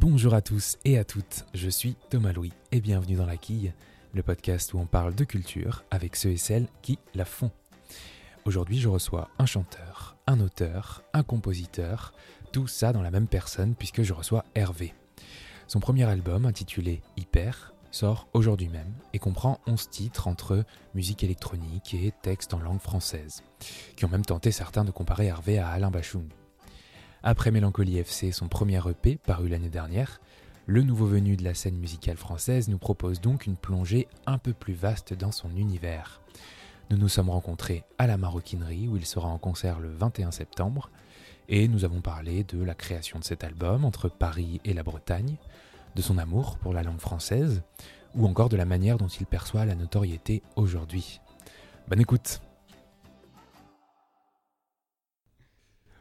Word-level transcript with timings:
Bonjour 0.00 0.32
à 0.32 0.40
tous 0.40 0.78
et 0.86 0.96
à 0.96 1.04
toutes, 1.04 1.44
je 1.52 1.68
suis 1.68 1.94
Thomas 2.08 2.32
Louis 2.32 2.54
et 2.72 2.80
bienvenue 2.80 3.16
dans 3.16 3.26
La 3.26 3.36
Quille, 3.36 3.74
le 4.14 4.22
podcast 4.22 4.72
où 4.72 4.78
on 4.78 4.86
parle 4.86 5.14
de 5.14 5.24
culture 5.24 5.84
avec 5.90 6.16
ceux 6.16 6.30
et 6.30 6.38
celles 6.38 6.68
qui 6.80 6.98
la 7.14 7.26
font. 7.26 7.50
Aujourd'hui, 8.46 8.80
je 8.80 8.88
reçois 8.88 9.28
un 9.38 9.44
chanteur, 9.44 10.16
un 10.26 10.40
auteur, 10.40 11.02
un 11.12 11.22
compositeur, 11.22 12.14
tout 12.50 12.66
ça 12.66 12.94
dans 12.94 13.02
la 13.02 13.10
même 13.10 13.26
personne 13.26 13.74
puisque 13.74 14.00
je 14.00 14.14
reçois 14.14 14.46
Hervé. 14.54 14.94
Son 15.66 15.80
premier 15.80 16.04
album, 16.04 16.46
intitulé 16.46 17.02
Hyper, 17.18 17.74
sort 17.90 18.26
aujourd'hui 18.32 18.68
même 18.68 18.94
et 19.12 19.18
comprend 19.18 19.60
11 19.66 19.90
titres 19.90 20.28
entre 20.28 20.64
musique 20.94 21.24
électronique 21.24 21.92
et 21.92 22.14
textes 22.22 22.54
en 22.54 22.60
langue 22.60 22.80
française, 22.80 23.42
qui 23.96 24.06
ont 24.06 24.10
même 24.10 24.24
tenté 24.24 24.50
certains 24.50 24.86
de 24.86 24.92
comparer 24.92 25.26
Hervé 25.26 25.58
à 25.58 25.68
Alain 25.68 25.90
Bachung. 25.90 26.30
Après 27.22 27.50
Mélancolie 27.50 27.98
FC, 27.98 28.32
son 28.32 28.48
premier 28.48 28.80
EP, 28.88 29.18
paru 29.18 29.48
l'année 29.48 29.68
dernière, 29.68 30.22
le 30.64 30.82
nouveau 30.82 31.04
venu 31.04 31.36
de 31.36 31.44
la 31.44 31.52
scène 31.52 31.76
musicale 31.76 32.16
française 32.16 32.68
nous 32.68 32.78
propose 32.78 33.20
donc 33.20 33.44
une 33.44 33.56
plongée 33.56 34.08
un 34.24 34.38
peu 34.38 34.54
plus 34.54 34.72
vaste 34.72 35.12
dans 35.12 35.30
son 35.30 35.54
univers. 35.54 36.22
Nous 36.90 36.96
nous 36.96 37.08
sommes 37.08 37.28
rencontrés 37.28 37.84
à 37.98 38.06
la 38.06 38.16
Maroquinerie 38.16 38.88
où 38.88 38.96
il 38.96 39.04
sera 39.04 39.28
en 39.28 39.36
concert 39.36 39.80
le 39.80 39.90
21 39.90 40.30
septembre 40.30 40.90
et 41.50 41.68
nous 41.68 41.84
avons 41.84 42.00
parlé 42.00 42.42
de 42.44 42.62
la 42.62 42.74
création 42.74 43.18
de 43.18 43.24
cet 43.24 43.44
album 43.44 43.84
entre 43.84 44.08
Paris 44.08 44.62
et 44.64 44.72
la 44.72 44.82
Bretagne, 44.82 45.36
de 45.96 46.02
son 46.02 46.16
amour 46.16 46.56
pour 46.56 46.72
la 46.72 46.82
langue 46.82 47.00
française 47.00 47.62
ou 48.14 48.26
encore 48.26 48.48
de 48.48 48.56
la 48.56 48.64
manière 48.64 48.96
dont 48.96 49.08
il 49.08 49.26
perçoit 49.26 49.66
la 49.66 49.74
notoriété 49.74 50.42
aujourd'hui. 50.56 51.20
Bonne 51.86 52.00
écoute 52.00 52.40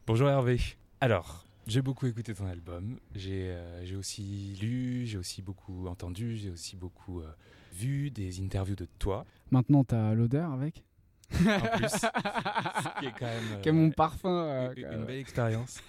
Bonjour 0.08 0.30
Hervé. 0.30 0.78
Alors, 1.02 1.45
j'ai 1.67 1.81
beaucoup 1.81 2.08
écouté 2.08 2.34
ton 2.34 2.45
album, 2.45 2.99
j'ai 3.16 3.52
euh, 3.52 3.98
aussi 3.98 4.58
lu, 4.62 5.05
j'ai 5.05 5.17
aussi 5.17 5.41
beaucoup 5.41 5.88
entendu, 5.88 6.35
j'ai 6.38 6.49
aussi 6.49 6.75
beaucoup 6.75 7.22
euh, 7.22 7.31
vu 7.73 8.11
des 8.11 8.42
interviews 8.42 8.75
de 8.75 8.88
toi. 8.97 9.25
Maintenant, 9.52 9.83
tu 9.83 9.95
as 9.95 10.14
l'odeur 10.14 10.52
avec 10.52 10.83
En 11.31 11.77
plus, 11.77 11.89
ce 11.89 13.00
qui 13.00 13.05
est 13.05 13.14
quand 13.17 13.25
même 13.25 13.59
Quel 13.61 13.75
euh, 13.75 13.77
mon 13.77 13.92
parfum 13.92 14.30
euh, 14.30 14.73
une, 14.75 14.83
quand 14.83 14.94
une 14.94 15.05
belle 15.05 15.20
expérience. 15.20 15.81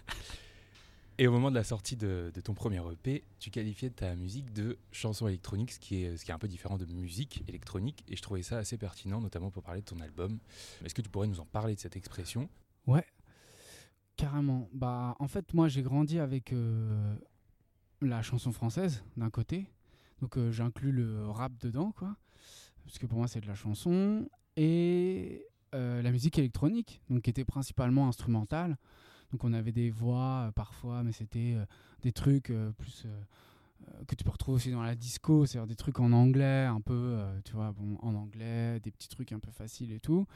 Et 1.19 1.27
au 1.27 1.33
moment 1.33 1.51
de 1.51 1.57
la 1.57 1.65
sortie 1.65 1.97
de, 1.97 2.31
de 2.35 2.41
ton 2.41 2.55
premier 2.55 2.81
EP, 2.93 3.25
tu 3.39 3.51
qualifiais 3.51 3.91
ta 3.91 4.15
musique 4.17 4.53
de 4.53 4.79
chanson 4.91 5.29
électronique, 5.29 5.73
ce 5.73 5.79
qui, 5.79 6.05
est, 6.05 6.17
ce 6.17 6.25
qui 6.25 6.31
est 6.31 6.35
un 6.35 6.39
peu 6.39 6.49
différent 6.49 6.79
de 6.79 6.87
musique 6.87 7.43
électronique. 7.47 8.05
Et 8.09 8.17
je 8.17 8.23
trouvais 8.23 8.43
ça 8.43 8.57
assez 8.59 8.79
pertinent, 8.79 9.21
notamment 9.21 9.51
pour 9.51 9.63
parler 9.63 9.81
de 9.83 9.87
ton 9.87 10.01
album. 10.01 10.39
Est-ce 10.85 10.95
que 10.95 11.03
tu 11.03 11.11
pourrais 11.11 11.27
nous 11.27 11.41
en 11.41 11.45
parler 11.45 11.75
de 11.75 11.81
cette 11.81 11.97
expression? 11.97 12.49
Ouais, 12.87 13.05
carrément. 14.21 14.69
Bah, 14.73 15.17
en 15.19 15.29
fait, 15.29 15.55
moi, 15.55 15.69
j'ai 15.69 15.83
grandi 15.83 16.19
avec 16.19 16.53
euh, 16.53 17.17
la 18.03 18.21
chanson 18.21 18.53
française 18.53 19.03
d'un 19.17 19.31
côté. 19.31 19.67
Donc, 20.21 20.37
euh, 20.37 20.53
j'inclus 20.53 20.93
le 20.93 21.27
rap 21.27 21.53
dedans, 21.59 21.93
quoi. 21.93 22.15
Parce 22.85 22.99
que 22.99 23.07
pour 23.07 23.19
moi, 23.19 23.29
c'est 23.29 23.41
de 23.41 23.47
la 23.47 23.55
chanson. 23.55 24.29
Et 24.57 25.47
euh, 25.75 26.03
la 26.03 26.11
musique 26.11 26.39
électronique, 26.39 27.01
donc 27.09 27.23
qui 27.23 27.31
était 27.31 27.47
principalement 27.47 28.09
instrumentale. 28.09 28.77
Donc, 29.33 29.43
on 29.45 29.55
avait 29.55 29.73
des 29.73 29.91
voix 29.91 30.53
parfois, 30.55 31.03
mais 31.03 31.13
c'était 31.13 31.57
des 32.03 32.13
trucs 32.13 32.53
plus. 32.79 33.07
que 34.07 34.15
tu 34.17 34.25
peux 34.25 34.31
retrouver 34.31 34.57
aussi 34.57 34.71
dans 34.71 34.83
la 34.83 34.97
disco, 34.97 35.47
c'est-à-dire 35.47 35.69
des 35.69 35.77
trucs 35.77 36.01
en 36.01 36.13
anglais, 36.13 36.67
un 36.67 36.81
peu, 36.81 37.17
tu 37.45 37.53
vois, 37.53 37.73
bon, 37.73 37.97
en 38.03 38.15
anglais, 38.17 38.81
des 38.81 38.91
petits 38.91 39.09
trucs 39.09 39.31
un 39.33 39.39
peu 39.39 39.53
faciles 39.53 39.93
et 39.93 40.01
tout. 40.01 40.27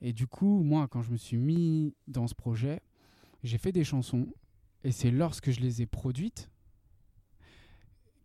Et 0.00 0.14
du 0.14 0.26
coup, 0.26 0.62
moi, 0.62 0.88
quand 0.88 1.02
je 1.02 1.10
me 1.10 1.18
suis 1.18 1.36
mis 1.36 1.94
dans 2.08 2.26
ce 2.26 2.34
projet, 2.34 2.80
j'ai 3.42 3.58
fait 3.58 3.72
des 3.72 3.84
chansons. 3.84 4.28
Et 4.82 4.92
c'est 4.92 5.10
lorsque 5.10 5.50
je 5.50 5.60
les 5.60 5.82
ai 5.82 5.86
produites 5.86 6.50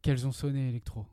qu'elles 0.02 0.26
ont 0.28 0.32
sonné 0.32 0.70
électro. 0.70 1.06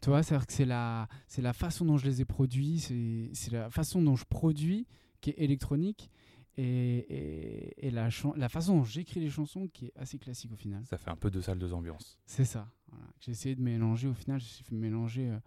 Tu 0.00 0.10
vois, 0.10 0.22
c'est-à-dire 0.22 0.46
que 0.46 0.52
c'est 0.52 0.64
la, 0.64 1.08
c'est 1.26 1.42
la 1.42 1.52
façon 1.52 1.84
dont 1.84 1.96
je 1.96 2.06
les 2.06 2.20
ai 2.20 2.24
produits, 2.24 2.78
c'est, 2.80 3.30
c'est 3.32 3.50
la 3.52 3.70
façon 3.70 4.00
dont 4.02 4.14
je 4.16 4.24
produis 4.24 4.86
qui 5.20 5.30
est 5.30 5.38
électronique 5.38 6.10
et, 6.56 6.64
et, 6.64 7.86
et 7.86 7.90
la, 7.90 8.08
chan- 8.10 8.34
la 8.36 8.48
façon 8.48 8.76
dont 8.78 8.84
j'écris 8.84 9.20
les 9.20 9.30
chansons 9.30 9.68
qui 9.68 9.86
est 9.86 9.92
assez 9.96 10.18
classique 10.18 10.52
au 10.52 10.56
final. 10.56 10.84
Ça 10.86 10.96
fait 10.98 11.10
un 11.10 11.16
peu 11.16 11.30
deux 11.30 11.42
salles, 11.42 11.58
deux 11.58 11.72
ambiances. 11.74 12.18
C'est 12.26 12.44
ça. 12.44 12.70
Voilà. 12.90 13.06
J'ai 13.20 13.32
essayé 13.32 13.54
de 13.56 13.62
mélanger, 13.62 14.06
au 14.08 14.14
final, 14.14 14.40
j'ai 14.40 14.64
de 14.70 14.76
mélanger 14.76 15.30
euh, 15.30 15.38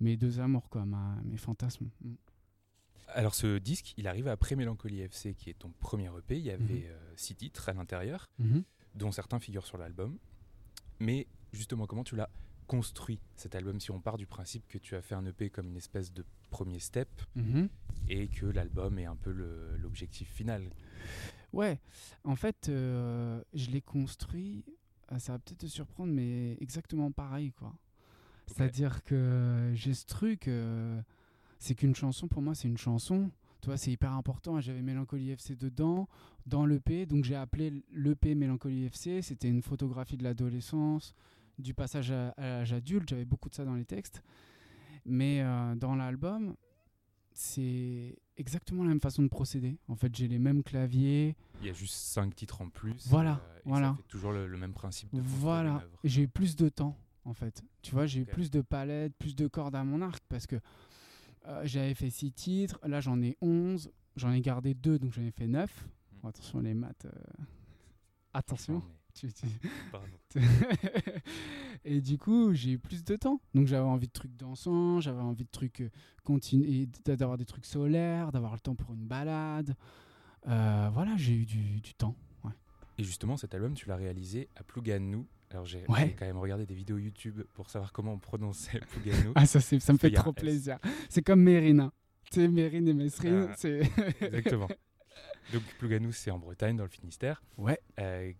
mes 0.00 0.16
deux 0.16 0.40
amours, 0.40 0.68
quoi, 0.68 0.84
ma- 0.84 1.20
mes 1.24 1.36
fantasmes. 1.36 1.88
Mm. 2.02 2.14
Alors 3.14 3.34
ce 3.34 3.58
disque, 3.58 3.94
il 3.96 4.08
arrive 4.08 4.26
après 4.28 4.56
Mélancolie 4.56 5.00
FC, 5.00 5.34
qui 5.34 5.48
est 5.50 5.54
ton 5.58 5.70
premier 5.80 6.08
EP. 6.18 6.36
Il 6.36 6.44
y 6.44 6.50
avait 6.50 6.62
Mhm. 6.64 6.82
euh, 6.86 7.12
six 7.16 7.34
titres 7.36 7.68
à 7.68 7.72
l'intérieur, 7.72 8.28
Mhm. 8.38 8.64
dont 8.96 9.12
certains 9.12 9.38
figurent 9.38 9.66
sur 9.66 9.78
l'album. 9.78 10.18
Mais 10.98 11.26
justement, 11.52 11.86
comment 11.86 12.04
tu 12.04 12.16
l'as 12.16 12.28
construit 12.66 13.20
cet 13.36 13.54
album 13.54 13.78
Si 13.78 13.90
on 13.92 14.00
part 14.00 14.16
du 14.16 14.26
principe 14.26 14.66
que 14.68 14.78
tu 14.78 14.96
as 14.96 15.02
fait 15.02 15.14
un 15.14 15.24
EP 15.26 15.48
comme 15.50 15.68
une 15.68 15.76
espèce 15.76 16.12
de 16.12 16.24
premier 16.50 16.80
step 16.80 17.08
Mhm. 17.36 17.68
et 18.08 18.28
que 18.28 18.46
l'album 18.46 18.98
est 18.98 19.04
un 19.06 19.16
peu 19.16 19.30
l'objectif 19.80 20.28
final? 20.32 20.68
Ouais, 21.52 21.78
en 22.24 22.34
fait, 22.34 22.68
euh, 22.68 23.40
je 23.52 23.70
l'ai 23.70 23.80
construit, 23.80 24.64
euh, 25.12 25.18
ça 25.20 25.32
va 25.34 25.38
peut-être 25.38 25.58
te 25.58 25.66
surprendre, 25.66 26.12
mais 26.12 26.56
exactement 26.60 27.12
pareil, 27.12 27.52
quoi. 27.52 27.72
C'est-à-dire 28.48 29.02
que 29.04 29.70
j'ai 29.74 29.94
ce 29.94 30.04
truc, 30.06 30.48
euh, 30.48 31.00
c'est 31.64 31.74
qu'une 31.74 31.94
chanson, 31.94 32.28
pour 32.28 32.42
moi, 32.42 32.54
c'est 32.54 32.68
une 32.68 32.76
chanson. 32.76 33.30
Tu 33.62 33.68
vois, 33.68 33.78
c'est 33.78 33.90
hyper 33.90 34.12
important. 34.12 34.60
J'avais 34.60 34.82
Mélancolie 34.82 35.30
FC 35.30 35.56
dedans, 35.56 36.06
dans 36.44 36.66
l'EP, 36.66 37.06
donc 37.06 37.24
j'ai 37.24 37.36
appelé 37.36 37.72
l'EP 37.90 38.34
Mélancolie 38.34 38.84
FC. 38.84 39.22
C'était 39.22 39.48
une 39.48 39.62
photographie 39.62 40.18
de 40.18 40.24
l'adolescence, 40.24 41.14
du 41.58 41.72
passage 41.72 42.10
à, 42.10 42.28
à 42.36 42.42
l'âge 42.42 42.74
adulte. 42.74 43.08
J'avais 43.08 43.24
beaucoup 43.24 43.48
de 43.48 43.54
ça 43.54 43.64
dans 43.64 43.72
les 43.74 43.86
textes. 43.86 44.22
Mais 45.06 45.40
euh, 45.40 45.74
dans 45.74 45.94
l'album, 45.94 46.54
c'est 47.32 48.14
exactement 48.36 48.82
la 48.82 48.90
même 48.90 49.00
façon 49.00 49.22
de 49.22 49.28
procéder. 49.28 49.78
En 49.88 49.96
fait, 49.96 50.14
j'ai 50.14 50.28
les 50.28 50.38
mêmes 50.38 50.62
claviers. 50.62 51.34
Il 51.62 51.66
y 51.66 51.70
a 51.70 51.72
juste 51.72 51.94
cinq 51.94 52.34
titres 52.34 52.60
en 52.60 52.68
plus. 52.68 53.06
Voilà, 53.08 53.40
euh, 53.42 53.58
et 53.58 53.62
voilà. 53.64 53.88
Ça 53.88 53.96
fait 54.02 54.08
toujours 54.08 54.32
le, 54.32 54.46
le 54.46 54.58
même 54.58 54.74
principe 54.74 55.14
de 55.14 55.22
Voilà, 55.22 55.82
j'ai 56.04 56.22
eu 56.24 56.28
plus 56.28 56.56
de 56.56 56.68
temps 56.68 56.94
en 57.24 57.32
fait. 57.32 57.62
Tu 57.82 57.92
vois, 57.92 58.04
j'ai 58.06 58.20
eu 58.20 58.24
plus 58.26 58.50
de 58.50 58.60
palettes, 58.60 59.14
plus 59.18 59.34
de 59.34 59.46
cordes 59.46 59.74
à 59.74 59.84
mon 59.84 60.02
arc 60.02 60.22
parce 60.28 60.46
que 60.46 60.56
euh, 61.46 61.62
j'avais 61.64 61.94
fait 61.94 62.10
six 62.10 62.32
titres, 62.32 62.78
là 62.86 63.00
j'en 63.00 63.20
ai 63.22 63.36
11, 63.40 63.90
j'en 64.16 64.32
ai 64.32 64.40
gardé 64.40 64.74
deux 64.74 64.98
donc 64.98 65.12
j'en 65.12 65.22
ai 65.22 65.30
fait 65.30 65.46
9. 65.46 65.70
Mm. 66.22 66.26
attention 66.28 66.60
les 66.60 66.74
maths. 66.74 67.04
euh, 67.06 67.10
Attention. 68.32 68.74
Non, 68.74 68.82
mais- 68.86 68.94
Tu- 69.14 69.32
tu- 69.32 69.46
Bravo. 69.92 70.06
et 71.84 72.00
du 72.00 72.18
coup, 72.18 72.52
j'ai 72.54 72.72
eu 72.72 72.78
plus 72.78 73.04
de 73.04 73.14
temps. 73.16 73.40
Donc 73.54 73.66
j'avais 73.68 73.86
envie 73.86 74.08
de 74.08 74.12
trucs 74.12 74.34
dansants, 74.36 75.00
j'avais 75.00 75.20
envie 75.20 75.44
de 75.44 75.50
trucs 75.50 75.82
euh, 75.82 75.90
continu- 76.24 76.88
d'avoir 77.04 77.36
des 77.38 77.44
trucs 77.44 77.66
solaires, 77.66 78.32
d'avoir 78.32 78.54
le 78.54 78.60
temps 78.60 78.74
pour 78.74 78.92
une 78.94 79.06
balade. 79.06 79.76
Euh, 80.48 80.90
voilà, 80.92 81.16
j'ai 81.16 81.34
eu 81.34 81.46
du, 81.46 81.80
du 81.80 81.94
temps. 81.94 82.16
ouais. 82.42 82.50
Et 82.98 83.04
justement, 83.04 83.36
cet 83.36 83.54
album, 83.54 83.74
tu 83.74 83.88
l'as 83.88 83.96
réalisé 83.96 84.48
à 84.56 84.64
Plouganou. 84.64 85.26
Alors, 85.54 85.66
j'ai 85.66 85.84
Ouais. 85.88 86.16
quand 86.18 86.26
même 86.26 86.36
regardé 86.38 86.66
des 86.66 86.74
vidéos 86.74 86.98
YouTube 86.98 87.40
pour 87.54 87.70
savoir 87.70 87.92
comment 87.92 88.12
on 88.14 88.18
prononçait 88.18 88.80
Plouganou. 88.90 89.30
Ah, 89.36 89.46
ça, 89.46 89.60
ça 89.60 89.92
me 89.92 89.98
fait 89.98 90.10
trop 90.10 90.32
plaisir. 90.32 90.78
C'est 91.08 91.22
comme 91.22 91.42
Mérina. 91.42 91.92
Tu 92.32 92.40
sais, 92.40 92.48
Mérine 92.48 92.88
et 92.88 92.92
Mesrine, 92.92 93.46
Ah. 93.50 93.54
c'est. 93.56 93.78
Exactement. 94.20 94.66
Donc, 95.52 95.62
Plouganou, 95.78 96.10
c'est 96.10 96.32
en 96.32 96.40
Bretagne, 96.40 96.76
dans 96.76 96.82
le 96.82 96.88
Finistère. 96.88 97.40
Ouais. 97.56 97.78
Euh, 98.00 98.32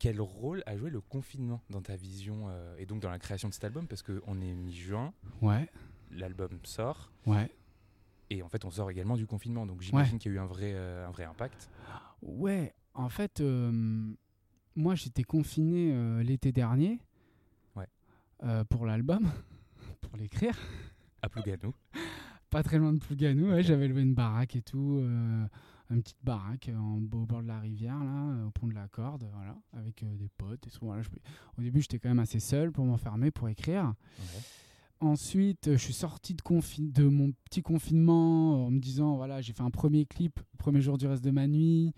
quel 0.00 0.20
rôle 0.20 0.64
a 0.66 0.76
joué 0.76 0.90
le 0.90 1.00
confinement 1.00 1.60
dans 1.70 1.82
ta 1.82 1.94
vision 1.94 2.46
euh, 2.48 2.74
et 2.78 2.86
donc 2.86 3.00
dans 3.00 3.10
la 3.10 3.20
création 3.20 3.48
de 3.48 3.54
cet 3.54 3.62
album? 3.62 3.86
Parce 3.86 4.02
qu'on 4.02 4.40
est 4.40 4.52
mi-juin, 4.54 5.12
Ouais, 5.42 5.68
l'album 6.10 6.58
sort. 6.64 7.12
ouais. 7.26 7.48
Et 8.30 8.42
en 8.42 8.48
fait, 8.48 8.64
on 8.64 8.70
sort 8.70 8.90
également 8.90 9.16
du 9.16 9.26
confinement. 9.28 9.66
Donc, 9.66 9.82
j'imagine 9.82 10.18
qu'il 10.18 10.32
y 10.32 10.34
a 10.34 10.38
eu 10.38 10.40
un 10.40 10.46
vrai, 10.46 10.72
euh, 10.74 11.06
un 11.06 11.10
vrai 11.12 11.24
impact. 11.24 11.70
Ouais, 12.22 12.74
en 12.94 13.08
fait, 13.08 13.40
moi 14.76 14.94
j'étais 14.94 15.24
confiné 15.24 15.92
euh, 15.92 16.22
l'été 16.22 16.52
dernier. 16.52 17.00
Ouais. 17.76 17.86
euh, 18.44 18.64
pour 18.64 18.86
l'album, 18.86 19.30
pour 20.00 20.16
l'écrire. 20.16 20.56
À 21.22 21.28
Plouganou. 21.28 21.74
Pas 22.50 22.62
très 22.62 22.78
loin 22.78 22.92
de 22.92 22.98
Plouganou, 22.98 23.50
ouais, 23.50 23.62
j'avais 23.62 23.86
loué 23.88 24.02
une 24.02 24.14
baraque 24.14 24.56
et 24.56 24.62
tout. 24.62 24.98
euh, 25.02 25.46
une 25.90 26.02
petite 26.02 26.22
baraque 26.22 26.70
en, 26.72 26.98
au 27.12 27.26
bord 27.26 27.42
de 27.42 27.48
la 27.48 27.58
rivière, 27.58 27.98
là, 28.04 28.46
au 28.46 28.50
pont 28.50 28.68
de 28.68 28.74
la 28.74 28.86
Corde, 28.86 29.28
voilà, 29.34 29.56
avec 29.72 30.04
des 30.16 30.28
potes 30.38 30.64
et 30.66 30.70
tout. 30.70 30.84
Voilà, 30.84 31.02
je- 31.02 31.08
au 31.58 31.62
début, 31.62 31.80
j'étais 31.80 31.98
quand 31.98 32.08
même 32.08 32.20
assez 32.20 32.38
seul 32.38 32.70
pour 32.70 32.84
m'enfermer, 32.84 33.32
pour 33.32 33.48
écrire. 33.48 33.86
Ouais. 34.20 34.40
Ensuite, 35.00 35.70
je 35.72 35.76
suis 35.78 35.92
sorti 35.94 36.34
de, 36.34 36.42
de 36.92 37.08
mon 37.08 37.32
petit 37.44 37.62
confinement 37.62 38.66
en 38.66 38.70
me 38.70 38.78
disant 38.78 39.16
voilà, 39.16 39.40
j'ai 39.40 39.52
fait 39.52 39.62
un 39.62 39.70
premier 39.70 40.04
clip, 40.06 40.38
premier 40.58 40.80
jour 40.82 40.98
du 40.98 41.06
reste 41.06 41.24
de 41.24 41.30
ma 41.30 41.46
nuit. 41.48 41.92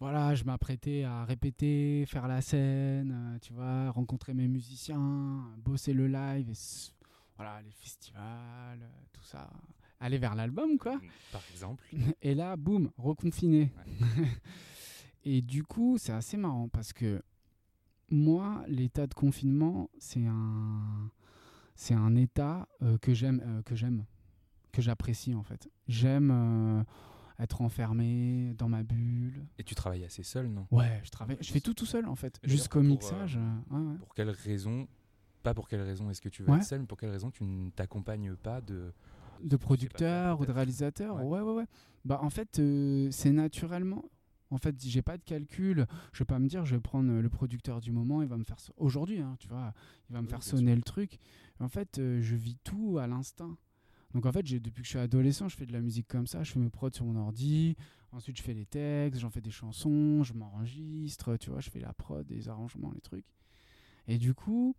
Voilà, 0.00 0.34
je 0.34 0.44
m'apprêtais 0.44 1.04
à 1.04 1.24
répéter, 1.24 2.04
faire 2.06 2.26
la 2.26 2.40
scène, 2.40 3.12
euh, 3.12 3.38
tu 3.40 3.52
vois, 3.52 3.90
rencontrer 3.90 4.32
mes 4.34 4.48
musiciens, 4.48 5.44
bosser 5.58 5.92
le 5.92 6.08
live, 6.08 6.48
et 6.48 6.92
voilà, 7.36 7.60
les 7.62 7.70
festivals, 7.70 8.80
euh, 8.82 9.02
tout 9.12 9.22
ça. 9.22 9.50
Aller 10.00 10.16
vers 10.16 10.34
l'album, 10.34 10.78
quoi. 10.78 10.98
Par 11.30 11.42
exemple. 11.52 11.84
Et 12.22 12.34
là, 12.34 12.56
boum, 12.56 12.90
reconfiné. 12.96 13.70
et 15.24 15.42
du 15.42 15.62
coup, 15.62 15.98
c'est 15.98 16.12
assez 16.12 16.38
marrant 16.38 16.68
parce 16.68 16.94
que 16.94 17.22
moi, 18.10 18.64
l'état 18.66 19.06
de 19.06 19.14
confinement, 19.14 19.90
c'est 19.98 20.26
un, 20.26 21.10
c'est 21.74 21.94
un 21.94 22.16
état 22.16 22.68
euh, 22.82 22.98
que 22.98 23.14
j'aime, 23.14 23.42
euh, 23.44 23.62
que 23.62 23.74
j'aime, 23.74 24.04
que 24.72 24.82
j'apprécie 24.82 25.34
en 25.34 25.42
fait. 25.42 25.70
J'aime 25.88 26.30
euh, 26.30 26.82
être 27.42 27.62
enfermé 27.62 28.54
dans 28.58 28.68
ma 28.68 28.82
bulle. 28.82 29.44
Et 29.58 29.64
tu 29.64 29.74
travailles 29.74 30.04
assez 30.04 30.22
seul, 30.22 30.48
non? 30.48 30.66
Ouais, 30.70 31.00
je 31.04 31.10
travaille, 31.10 31.36
je 31.40 31.50
fais 31.52 31.60
tout 31.60 31.74
tout 31.74 31.86
seul 31.86 32.06
en 32.06 32.14
fait, 32.16 32.38
jusqu'au 32.44 32.82
mixage. 32.82 33.36
euh, 33.38 33.74
ouais, 33.76 33.86
ouais. 33.92 33.98
Pour 33.98 34.14
quelle 34.14 34.30
raison 34.30 34.86
Pas 35.42 35.54
pour 35.54 35.68
quelle 35.68 35.80
raison 35.82 36.10
est-ce 36.10 36.20
que 36.20 36.28
tu 36.28 36.42
veux 36.42 36.50
Ouais. 36.50 36.58
être 36.58 36.64
seul, 36.64 36.80
mais 36.80 36.86
pour 36.86 36.98
quelle 36.98 37.10
raison 37.10 37.30
tu 37.30 37.44
ne 37.44 37.70
t'accompagnes 37.70 38.34
pas 38.36 38.60
de. 38.60 38.92
de 39.42 39.56
producteur 39.56 40.40
ou 40.40 40.46
de 40.46 40.52
réalisateur. 40.52 41.16
Ouais. 41.16 41.22
Ouais, 41.24 41.40
ouais, 41.40 41.54
ouais. 41.54 41.66
Bah, 42.04 42.18
en 42.22 42.30
fait, 42.30 42.58
euh, 42.58 43.08
c'est 43.10 43.32
naturellement. 43.32 44.04
En 44.52 44.58
fait, 44.58 44.74
j'ai 44.84 45.00
pas 45.00 45.16
de 45.16 45.22
calcul. 45.22 45.86
Je 46.12 46.18
vais 46.18 46.24
pas 46.26 46.38
me 46.40 46.48
dire, 46.48 46.64
je 46.66 46.74
vais 46.74 46.80
prendre 46.80 47.10
le 47.20 47.28
producteur 47.28 47.80
du 47.80 47.92
moment, 47.92 48.20
il 48.20 48.28
va 48.28 48.36
me 48.36 48.42
faire. 48.44 48.56
Aujourd'hui, 48.78 49.20
hein, 49.20 49.36
tu 49.38 49.46
vois, 49.48 49.72
il 50.08 50.12
va 50.14 50.20
me 50.20 50.26
Oui, 50.26 50.30
faire 50.30 50.42
sûr. 50.42 50.58
sonner 50.58 50.74
le 50.74 50.82
truc. 50.82 51.18
En 51.60 51.68
fait, 51.68 51.98
euh, 51.98 52.20
je 52.20 52.34
vis 52.36 52.56
tout 52.64 52.98
à 52.98 53.06
l'instinct. 53.06 53.56
Donc, 54.14 54.26
en 54.26 54.32
fait, 54.32 54.42
depuis 54.42 54.82
que 54.82 54.86
je 54.86 54.90
suis 54.90 54.98
adolescent, 54.98 55.48
je 55.48 55.56
fais 55.56 55.66
de 55.66 55.72
la 55.72 55.80
musique 55.80 56.08
comme 56.08 56.26
ça. 56.26 56.42
Je 56.42 56.52
fais 56.52 56.58
mes 56.58 56.70
prods 56.70 56.90
sur 56.92 57.04
mon 57.04 57.16
ordi. 57.16 57.76
Ensuite, 58.12 58.36
je 58.38 58.42
fais 58.42 58.54
les 58.54 58.66
textes, 58.66 59.20
j'en 59.20 59.30
fais 59.30 59.40
des 59.40 59.50
chansons, 59.52 60.22
je 60.24 60.32
m'enregistre. 60.34 61.36
Tu 61.36 61.50
vois, 61.50 61.60
je 61.60 61.70
fais 61.70 61.80
la 61.80 61.92
prod, 61.92 62.26
les 62.28 62.48
arrangements, 62.48 62.90
les 62.92 63.00
trucs. 63.00 63.24
Et 64.08 64.18
du 64.18 64.34
coup, 64.34 64.74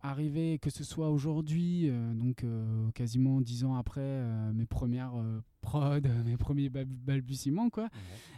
arriver, 0.00 0.58
que 0.58 0.70
ce 0.70 0.82
soit 0.82 1.10
aujourd'hui, 1.10 1.88
euh, 1.88 2.12
donc 2.14 2.42
euh, 2.42 2.90
quasiment 2.90 3.40
dix 3.40 3.62
ans 3.64 3.76
après 3.76 4.00
euh, 4.00 4.52
mes 4.52 4.66
premières 4.66 5.12
prods, 5.60 6.00
mes 6.24 6.36
premiers 6.36 6.68
bal- 6.68 6.86
balbutiements, 6.86 7.70
quoi, 7.70 7.88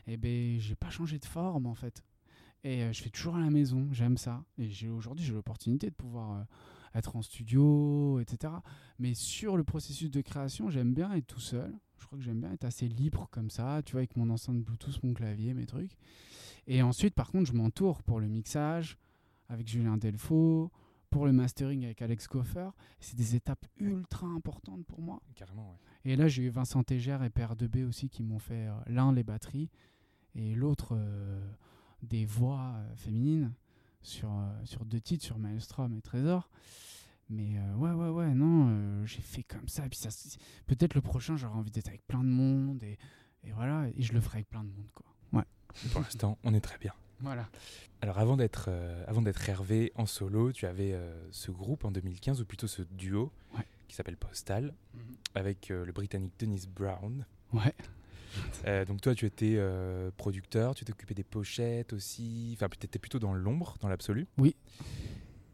et 0.06 0.18
ben 0.18 0.60
j'ai 0.60 0.74
pas 0.74 0.90
changé 0.90 1.18
de 1.18 1.24
forme 1.24 1.64
en 1.66 1.74
fait. 1.74 2.02
Et 2.64 2.82
euh, 2.82 2.92
je 2.92 3.02
fais 3.02 3.10
toujours 3.10 3.36
à 3.36 3.40
la 3.40 3.50
maison, 3.50 3.88
j'aime 3.92 4.16
ça. 4.16 4.42
Et 4.58 4.70
j'ai 4.70 4.88
aujourd'hui 4.88 5.24
j'ai 5.24 5.34
l'opportunité 5.34 5.90
de 5.90 5.94
pouvoir 5.94 6.32
euh, 6.32 6.42
être 6.94 7.14
en 7.14 7.22
studio, 7.22 8.18
etc. 8.20 8.54
Mais 8.98 9.14
sur 9.14 9.56
le 9.56 9.64
processus 9.64 10.10
de 10.10 10.22
création, 10.22 10.70
j'aime 10.70 10.94
bien 10.94 11.12
être 11.12 11.26
tout 11.26 11.40
seul. 11.40 11.72
Je 11.98 12.06
crois 12.06 12.18
que 12.18 12.24
j'aime 12.24 12.40
bien 12.40 12.52
être 12.52 12.64
assez 12.64 12.88
libre 12.88 13.28
comme 13.30 13.50
ça, 13.50 13.82
tu 13.84 13.92
vois, 13.92 14.00
avec 14.00 14.16
mon 14.16 14.30
enceinte 14.30 14.62
Bluetooth, 14.62 15.02
mon 15.02 15.12
clavier, 15.14 15.54
mes 15.54 15.66
trucs. 15.66 15.96
Et 16.66 16.82
ensuite, 16.82 17.14
par 17.14 17.30
contre, 17.30 17.50
je 17.50 17.56
m'entoure 17.56 18.02
pour 18.02 18.18
le 18.18 18.28
mixage 18.28 18.98
avec 19.48 19.68
Julien 19.68 19.98
Delfaux, 19.98 20.72
pour 21.10 21.26
le 21.26 21.32
mastering 21.32 21.84
avec 21.84 22.00
Alex 22.02 22.26
Goffer. 22.28 22.70
C'est 22.98 23.16
des 23.16 23.36
étapes 23.36 23.66
ultra 23.78 24.26
importantes 24.26 24.84
pour 24.86 25.00
moi. 25.00 25.20
Carrément, 25.34 25.70
ouais. 25.70 26.12
Et 26.12 26.16
là, 26.16 26.28
j'ai 26.28 26.42
eu 26.42 26.48
Vincent 26.48 26.82
Tégère 26.82 27.22
et 27.22 27.30
Père 27.30 27.56
de 27.56 27.66
B 27.66 27.86
aussi 27.86 28.08
qui 28.08 28.22
m'ont 28.22 28.38
fait 28.38 28.66
euh, 28.66 28.72
l'un 28.86 29.12
les 29.12 29.22
batteries 29.22 29.70
et 30.34 30.54
l'autre 30.54 30.96
euh, 30.96 31.40
des 32.04 32.24
voix 32.24 32.74
euh, 32.76 32.94
féminines 32.96 33.52
sur, 34.02 34.30
euh, 34.30 34.64
sur 34.64 34.84
deux 34.84 35.00
titres, 35.00 35.24
sur 35.24 35.38
Maelstrom 35.38 35.92
et 35.94 36.00
Trésor. 36.02 36.48
Mais 37.30 37.56
euh, 37.58 37.74
ouais, 37.76 37.90
ouais, 37.92 38.08
ouais, 38.10 38.34
non, 38.34 38.66
euh, 38.68 39.06
j'ai 39.06 39.22
fait 39.22 39.42
comme 39.42 39.66
ça. 39.68 39.82
Puis 39.88 39.98
ça, 39.98 40.10
peut-être 40.66 40.94
le 40.94 41.00
prochain, 41.00 41.36
j'aurai 41.36 41.54
envie 41.58 41.70
d'être 41.70 41.88
avec 41.88 42.06
plein 42.06 42.22
de 42.22 42.28
monde 42.28 42.82
et, 42.82 42.98
et 43.44 43.52
voilà, 43.52 43.88
et 43.96 44.02
je 44.02 44.12
le 44.12 44.20
ferai 44.20 44.38
avec 44.38 44.48
plein 44.50 44.62
de 44.64 44.68
monde, 44.70 44.90
quoi. 44.94 45.06
Ouais. 45.32 45.44
Pour 45.92 46.02
l'instant, 46.02 46.38
on 46.44 46.52
est 46.54 46.60
très 46.60 46.78
bien. 46.78 46.92
Voilà. 47.20 47.48
Alors 48.02 48.18
avant 48.18 48.36
d'être 48.36 48.66
euh, 48.68 49.02
avant 49.06 49.22
d'être 49.22 49.48
Hervé 49.48 49.90
en 49.94 50.04
solo, 50.04 50.52
tu 50.52 50.66
avais 50.66 50.94
ce 51.30 51.50
groupe 51.50 51.84
en 51.86 51.90
2015 51.90 52.42
ou 52.42 52.44
plutôt 52.44 52.66
ce 52.66 52.82
duo 52.82 53.32
Ouais. 53.56 53.64
qui 53.88 53.94
s'appelle 53.96 54.16
Postal 54.18 54.74
avec 55.34 55.70
euh, 55.70 55.86
le 55.86 55.92
britannique 55.92 56.34
Dennis 56.38 56.66
Brown. 56.68 57.24
Ouais. 57.54 57.74
Euh, 58.66 58.84
donc 58.84 59.00
toi 59.00 59.14
tu 59.14 59.26
étais 59.26 59.54
euh, 59.56 60.10
producteur, 60.16 60.74
tu 60.74 60.84
t'occupais 60.84 61.14
des 61.14 61.24
pochettes 61.24 61.92
aussi, 61.92 62.52
enfin 62.56 62.68
tu 62.78 62.84
étais 62.86 62.98
plutôt 62.98 63.18
dans 63.18 63.34
l'ombre, 63.34 63.76
dans 63.80 63.88
l'absolu. 63.88 64.26
Oui. 64.38 64.54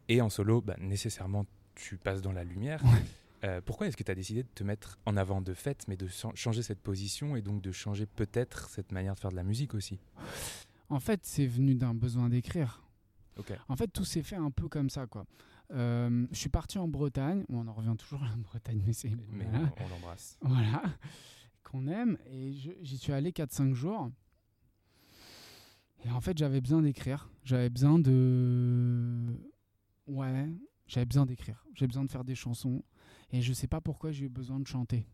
Et 0.09 0.21
en 0.21 0.29
solo, 0.29 0.61
bah, 0.61 0.75
nécessairement 0.79 1.45
tu 1.75 1.97
passes 1.97 2.21
dans 2.21 2.31
la 2.33 2.43
lumière. 2.43 2.83
Euh, 3.43 3.59
pourquoi 3.65 3.87
est-ce 3.87 3.97
que 3.97 4.03
tu 4.03 4.11
as 4.11 4.15
décidé 4.15 4.43
de 4.43 4.49
te 4.53 4.63
mettre 4.63 4.99
en 5.07 5.17
avant 5.17 5.41
de 5.41 5.53
fait, 5.53 5.85
mais 5.87 5.97
de 5.97 6.07
chan- 6.07 6.33
changer 6.35 6.61
cette 6.61 6.79
position 6.81 7.35
et 7.35 7.41
donc 7.41 7.61
de 7.61 7.71
changer 7.71 8.05
peut-être 8.05 8.69
cette 8.69 8.91
manière 8.91 9.15
de 9.15 9.19
faire 9.19 9.31
de 9.31 9.35
la 9.35 9.43
musique 9.43 9.73
aussi? 9.73 9.99
En 10.89 10.99
fait, 10.99 11.21
c'est 11.23 11.47
venu 11.47 11.73
d'un 11.73 11.95
besoin 11.95 12.29
d'écrire. 12.29 12.83
Ok. 13.37 13.51
En 13.67 13.75
fait, 13.75 13.87
tout 13.87 14.05
s'est 14.05 14.21
fait 14.21 14.35
un 14.35 14.51
peu 14.51 14.67
comme 14.67 14.89
ça, 14.89 15.07
quoi. 15.07 15.25
Euh, 15.73 16.27
je 16.31 16.37
suis 16.37 16.49
parti 16.49 16.77
en 16.77 16.87
Bretagne. 16.87 17.43
Bon, 17.49 17.61
on 17.65 17.67
en 17.67 17.73
revient 17.73 17.95
toujours 17.97 18.21
à 18.21 18.27
la 18.27 18.35
Bretagne, 18.35 18.83
mais 18.85 18.91
c'est 18.93 19.09
Mais 19.31 19.45
voilà. 19.49 19.71
on 19.79 19.87
l'embrasse. 19.87 20.37
Voilà. 20.41 20.83
Qu'on 21.63 21.87
aime. 21.87 22.17
Et 22.27 22.51
j'y 22.53 22.97
suis 22.97 23.13
allé 23.13 23.31
4-5 23.31 23.73
jours. 23.73 24.11
Et 26.05 26.09
en 26.09 26.21
fait, 26.21 26.37
j'avais 26.37 26.61
besoin 26.61 26.81
d'écrire. 26.81 27.29
J'avais 27.43 27.69
besoin 27.69 27.99
de. 27.99 29.39
Ouais, 30.07 30.49
j'avais 30.87 31.05
besoin 31.05 31.25
d'écrire. 31.25 31.65
J'avais 31.75 31.87
besoin 31.87 32.03
de 32.03 32.11
faire 32.11 32.23
des 32.23 32.35
chansons. 32.35 32.83
Et 33.31 33.41
je 33.41 33.53
sais 33.53 33.67
pas 33.67 33.81
pourquoi 33.81 34.11
j'ai 34.11 34.25
eu 34.25 34.29
besoin 34.29 34.59
de 34.59 34.67
chanter. 34.67 35.07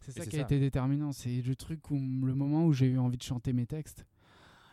C'est 0.00 0.12
ça 0.12 0.26
qui 0.26 0.38
a 0.38 0.42
été 0.42 0.60
déterminant. 0.60 1.12
C'est 1.12 1.42
le 1.42 1.56
truc 1.56 1.90
où 1.90 1.96
le 1.96 2.34
moment 2.34 2.66
où 2.66 2.72
j'ai 2.72 2.86
eu 2.86 2.98
envie 2.98 3.18
de 3.18 3.22
chanter 3.22 3.52
mes 3.52 3.66
textes. 3.66 4.06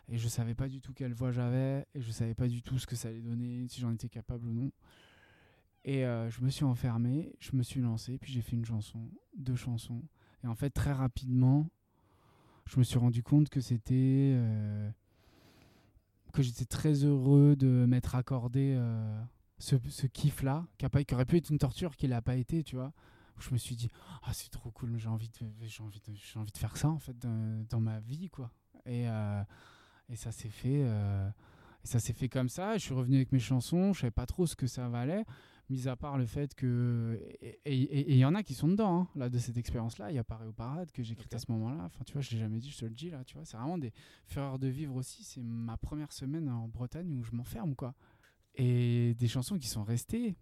Et 0.08 0.18
je 0.18 0.28
savais 0.28 0.56
pas 0.56 0.68
du 0.68 0.82
tout 0.82 0.94
quelle 0.94 1.14
voix 1.14 1.32
j'avais. 1.32 1.86
Et 1.94 2.02
je 2.02 2.12
savais 2.12 2.36
pas 2.36 2.48
du 2.48 2.62
tout 2.62 2.78
ce 2.78 2.88
que 2.88 2.96
ça 2.96 3.10
allait 3.10 3.22
donner, 3.22 3.68
si 3.68 3.80
j'en 3.80 3.92
étais 3.94 4.10
capable 4.10 4.48
ou 4.48 4.54
non. 4.54 4.72
Et 5.86 6.06
euh, 6.06 6.30
je 6.30 6.42
me 6.42 6.50
suis 6.50 6.66
enfermé, 6.66 7.34
je 7.40 7.56
me 7.56 7.64
suis 7.64 7.80
lancé, 7.80 8.18
puis 8.18 8.34
j'ai 8.34 8.42
fait 8.42 8.56
une 8.56 8.66
chanson, 8.66 9.10
deux 9.38 9.56
chansons. 9.56 10.04
Et 10.44 10.48
en 10.48 10.56
fait, 10.56 10.70
très 10.70 10.94
rapidement, 10.94 11.70
je 12.66 12.80
me 12.80 12.84
suis 12.84 12.98
rendu 13.00 13.24
compte 13.24 13.50
que 13.50 13.62
c'était. 13.62 14.34
euh, 14.36 14.90
que 16.32 16.44
j'étais 16.44 16.66
très 16.66 17.04
heureux 17.04 17.56
de 17.56 17.86
m'être 17.88 18.14
accordé 18.16 18.76
euh, 18.78 19.22
ce, 19.58 19.76
ce 19.90 20.06
kiff-là, 20.06 20.68
qui, 20.78 20.86
qui 21.06 21.16
aurait 21.16 21.26
pu 21.26 21.38
être 21.38 21.50
une 21.50 21.58
torture, 21.58 21.96
qui 21.96 22.08
l'a 22.08 22.22
pas 22.22 22.36
été, 22.36 22.64
tu 22.64 22.76
vois. 22.76 22.94
Je 23.40 23.52
me 23.52 23.58
suis 23.58 23.76
dit, 23.76 23.90
ah, 24.24 24.34
c'est 24.34 24.50
trop 24.52 24.70
cool, 24.70 24.98
j'ai 24.98 25.08
envie, 25.08 25.30
de, 25.30 25.46
envie 25.82 26.02
envie 26.36 26.52
de 26.52 26.58
faire 26.58 26.78
ça, 26.78 26.90
en 26.90 27.00
fait, 27.00 27.18
dans, 27.18 27.66
dans 27.70 27.80
ma 27.80 28.00
vie, 28.00 28.30
quoi. 28.30 28.52
Et, 28.86 29.10
euh, 29.10 29.42
et 30.10 30.16
ça 30.16 30.32
s'est 30.32 30.50
fait. 30.50 30.86
fait 32.14 32.30
comme 32.30 32.50
ça. 32.50 32.78
Je 32.78 32.84
suis 32.84 32.94
revenu 32.94 33.16
avec 33.16 33.32
mes 33.32 33.40
chansons. 33.40 33.94
Je 33.94 34.02
savais 34.02 34.12
pas 34.12 34.26
trop 34.26 34.46
ce 34.46 34.56
que 34.56 34.68
ça 34.68 34.88
valait, 34.90 35.26
mis 35.70 35.88
à 35.88 35.96
part 35.96 36.18
le 36.18 36.26
fait 36.26 36.56
que 36.56 37.20
et 37.42 38.12
il 38.12 38.18
y 38.18 38.26
en 38.26 38.34
a 38.36 38.42
qui 38.44 38.54
sont 38.54 38.68
dedans 38.68 39.02
hein, 39.02 39.08
là 39.16 39.30
de 39.30 39.38
cette 39.38 39.58
expérience-là. 39.58 40.12
Il 40.12 40.16
y 40.16 40.20
a 40.20 40.24
Paris 40.24 40.48
au 40.48 40.52
parade 40.54 40.92
que 40.92 41.04
j'ai 41.04 41.16
Ok. 41.16 41.34
à 41.34 41.40
ce 41.40 41.52
moment-là. 41.52 41.84
Enfin, 41.86 42.04
tu 42.06 42.14
vois, 42.14 42.22
je 42.22 42.32
l'ai 42.32 42.38
jamais 42.38 42.60
dit, 42.60 42.70
je 42.72 42.78
te 42.80 42.86
le 42.86 42.92
dis 42.96 43.10
là. 43.10 43.24
Tu 43.24 43.36
vois, 43.36 43.46
c'est 43.46 43.58
vraiment 43.58 43.78
des 43.78 43.94
fureurs 44.26 44.58
de 44.60 44.68
vivre 44.68 44.96
aussi. 44.96 45.24
C'est 45.24 45.44
ma 45.44 45.78
première 45.78 46.12
semaine 46.12 46.50
en 46.50 46.68
Bretagne 46.68 47.14
où 47.18 47.24
je 47.24 47.32
m'enferme 47.36 47.76
quoi. 47.76 47.94
Et 48.56 49.14
des 49.16 49.28
chansons 49.28 49.58
qui 49.58 49.68
sont 49.68 49.84
restées 49.84 50.36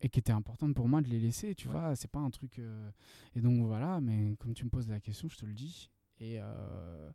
et 0.00 0.08
qui 0.08 0.18
étaient 0.18 0.32
importantes 0.32 0.74
pour 0.74 0.88
moi 0.88 1.02
de 1.02 1.08
les 1.08 1.20
laisser. 1.20 1.54
Tu 1.54 1.68
Ouais. 1.68 1.72
vois, 1.74 1.94
c'est 1.94 2.10
pas 2.10 2.18
un 2.20 2.30
truc. 2.30 2.58
euh, 2.58 2.90
Et 3.36 3.40
donc 3.40 3.64
voilà. 3.66 4.00
Mais 4.00 4.34
comme 4.38 4.54
tu 4.54 4.64
me 4.64 4.70
poses 4.70 4.88
la 4.88 5.00
question, 5.00 5.28
je 5.28 5.36
te 5.36 5.44
le 5.46 5.52
dis. 5.54 5.90
Et 6.20 6.38
euh, 6.40 7.10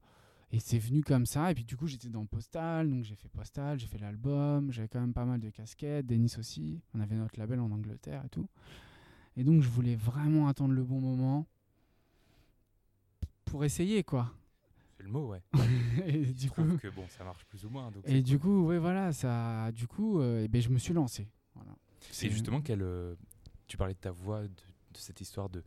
et 0.52 0.60
c'est 0.60 0.80
venu 0.80 1.04
comme 1.04 1.26
ça. 1.26 1.52
Et 1.52 1.56
puis 1.56 1.64
du 1.66 1.78
coup, 1.78 1.88
j'étais 1.88 2.10
dans 2.10 2.26
Postal. 2.26 2.90
Donc 2.90 3.04
j'ai 3.04 3.16
fait 3.16 3.30
Postal, 3.30 3.80
j'ai 3.80 3.88
fait 3.88 3.98
l'album. 4.00 4.72
J'avais 4.72 4.88
quand 4.88 5.00
même 5.00 5.14
pas 5.14 5.26
mal 5.26 5.40
de 5.40 5.50
casquettes. 5.50 6.06
Denis 6.08 6.34
aussi. 6.38 6.82
On 6.94 7.00
avait 7.00 7.16
notre 7.16 7.38
label 7.40 7.60
en 7.60 7.72
Angleterre 7.72 8.24
et 8.26 8.30
tout. 8.30 8.48
Et 9.38 9.44
donc 9.44 9.62
je 9.62 9.70
voulais 9.70 9.96
vraiment 9.96 10.48
attendre 10.48 10.74
le 10.74 10.84
bon 10.84 11.00
moment 11.00 11.46
pour 13.46 13.64
essayer 13.66 14.04
quoi. 14.04 14.32
C'est 14.98 15.04
le 15.04 15.10
mot, 15.12 15.30
ouais. 15.30 15.42
et 16.06 16.20
Il 16.20 16.36
du 16.36 16.52
coup, 16.52 16.64
que 16.78 16.90
bon, 16.90 17.06
ça 17.08 17.24
marche 17.24 17.46
plus 17.46 17.64
ou 17.66 17.70
moins. 17.70 17.90
Donc 17.90 18.04
et 18.06 18.22
du 18.22 18.38
cool. 18.38 18.50
coup, 18.64 18.66
ouais 18.68 18.80
voilà, 18.80 19.14
ça, 19.14 19.72
du 19.72 19.88
coup, 19.88 20.20
euh, 20.20 20.44
eh 20.44 20.48
ben, 20.50 20.62
je 20.62 20.70
me 20.70 20.78
suis 20.78 20.94
lancé. 20.94 21.30
Voilà. 21.56 21.72
Et 21.72 22.06
C'est- 22.12 22.30
justement, 22.30 22.60
quel, 22.62 22.82
euh, 22.82 23.16
tu 23.68 23.78
parlais 23.78 23.94
de 23.94 24.00
ta 24.00 24.12
voix, 24.12 24.42
de, 24.44 24.48
de 24.48 24.98
cette 24.98 25.22
histoire 25.22 25.50
de 25.50 25.64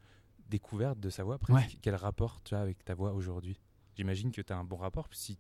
découverte 0.51 1.01
de 1.01 1.09
sa 1.09 1.25
voix. 1.25 1.39
Presque. 1.39 1.71
Ouais. 1.73 1.79
Quel 1.81 1.95
rapport 1.95 2.43
tu 2.45 2.55
as 2.55 2.61
avec 2.61 2.85
ta 2.85 2.95
voix 2.95 3.15
aujourd'hui? 3.15 3.59
J'imagine 3.97 4.31
que 4.33 4.41
tu 4.43 4.53
as 4.53 4.57
un 4.57 4.65
bon 4.65 4.77
rapport 4.77 5.09
si 5.13 5.39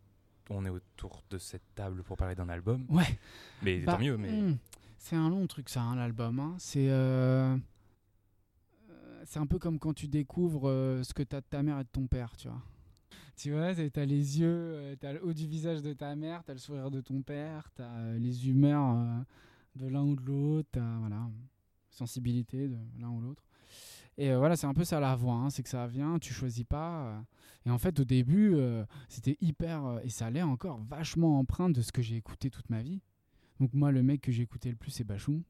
on 0.51 0.65
est 0.65 0.71
autour 0.71 1.23
de 1.31 1.39
cette 1.39 1.75
table 1.75 2.03
pour 2.03 2.17
parler 2.17 2.35
d'un 2.35 2.49
album. 2.49 2.85
Ouais. 2.89 3.19
Mais 3.63 3.81
Bah, 3.81 3.93
tant 3.95 3.99
mieux. 4.01 4.17
Mais 4.17 4.31
hmm, 4.31 4.59
c'est 4.99 5.17
un 5.17 5.31
long 5.31 5.47
truc, 5.47 5.69
ça, 5.69 5.83
hein, 5.83 5.97
l'album. 5.97 6.39
hein. 6.41 6.55
C'est 6.59 6.91
euh, 6.91 7.57
euh, 8.91 9.23
c'est 9.25 9.39
un 9.39 9.47
peu 9.47 9.59
comme 9.59 9.79
quand 9.79 9.95
tu 9.95 10.09
découvres 10.09 10.69
euh, 10.69 11.03
ce 11.03 11.15
que 11.15 11.23
t'as 11.23 11.41
de 11.41 11.47
ta 11.47 11.63
mère 11.63 11.79
et 11.79 11.85
de 11.85 11.89
ton 11.89 12.07
père, 12.07 12.37
tu 12.37 12.49
vois. 12.49 12.63
Tu 13.37 13.51
vois, 13.53 13.75
t'as 13.91 14.05
les 14.05 14.41
yeux, 14.41 14.95
t'as 15.01 15.15
le 15.15 15.25
haut 15.25 15.33
du 15.33 15.47
visage 15.47 15.81
de 15.83 15.95
ta 15.95 16.15
mère, 16.15 16.45
t'as 16.45 16.53
le 16.53 16.59
sourire 16.59 16.91
de 16.91 17.01
ton 17.01 17.23
père, 17.23 17.71
t'as 17.75 18.13
les 18.19 18.49
humeurs 18.49 18.95
euh, 18.95 19.19
de 19.77 19.87
l'un 19.87 20.03
ou 20.03 20.15
de 20.15 20.23
l'autre, 20.23 20.69
t'as 20.73 20.99
voilà, 20.99 21.29
sensibilité 21.91 22.69
de 22.69 22.77
l'un 23.01 23.09
ou 23.09 23.21
l'autre. 23.23 23.43
Et 24.19 24.31
euh, 24.31 24.39
voilà, 24.39 24.57
c'est 24.57 24.67
un 24.67 24.75
peu 24.75 24.85
ça 24.85 25.01
la 25.01 25.17
voix, 25.17 25.35
hein, 25.35 25.51
c'est 25.51 25.63
que 25.63 25.69
ça 25.69 25.87
vient, 25.87 26.19
tu 26.19 26.33
choisis 26.35 26.65
pas. 26.65 27.07
euh. 27.07 27.21
et 27.67 27.71
en 27.71 27.79
fait, 27.79 27.99
au 28.01 28.05
début, 28.05 28.55
euh, 28.55 28.85
c'était 29.09 29.37
hyper, 29.41 30.01
et 30.05 30.11
ça 30.11 30.27
allait 30.27 30.43
encore 30.43 30.81
vachement 30.83 31.39
empreinte 31.39 31.73
de 31.73 31.81
ce 31.83 31.93
que 31.93 32.03
j'ai 32.03 32.17
écouté 32.17 32.51
toute 32.51 32.69
ma 32.71 32.83
vie. 32.83 33.01
Donc 33.61 33.73
moi, 33.73 33.91
le 33.91 34.03
mec 34.03 34.21
que 34.21 34.33
j'ai 34.33 34.43
écouté 34.43 34.69
le 34.71 34.77
plus, 34.77 34.91
c'est 34.91 35.05
Bachung. 35.05 35.43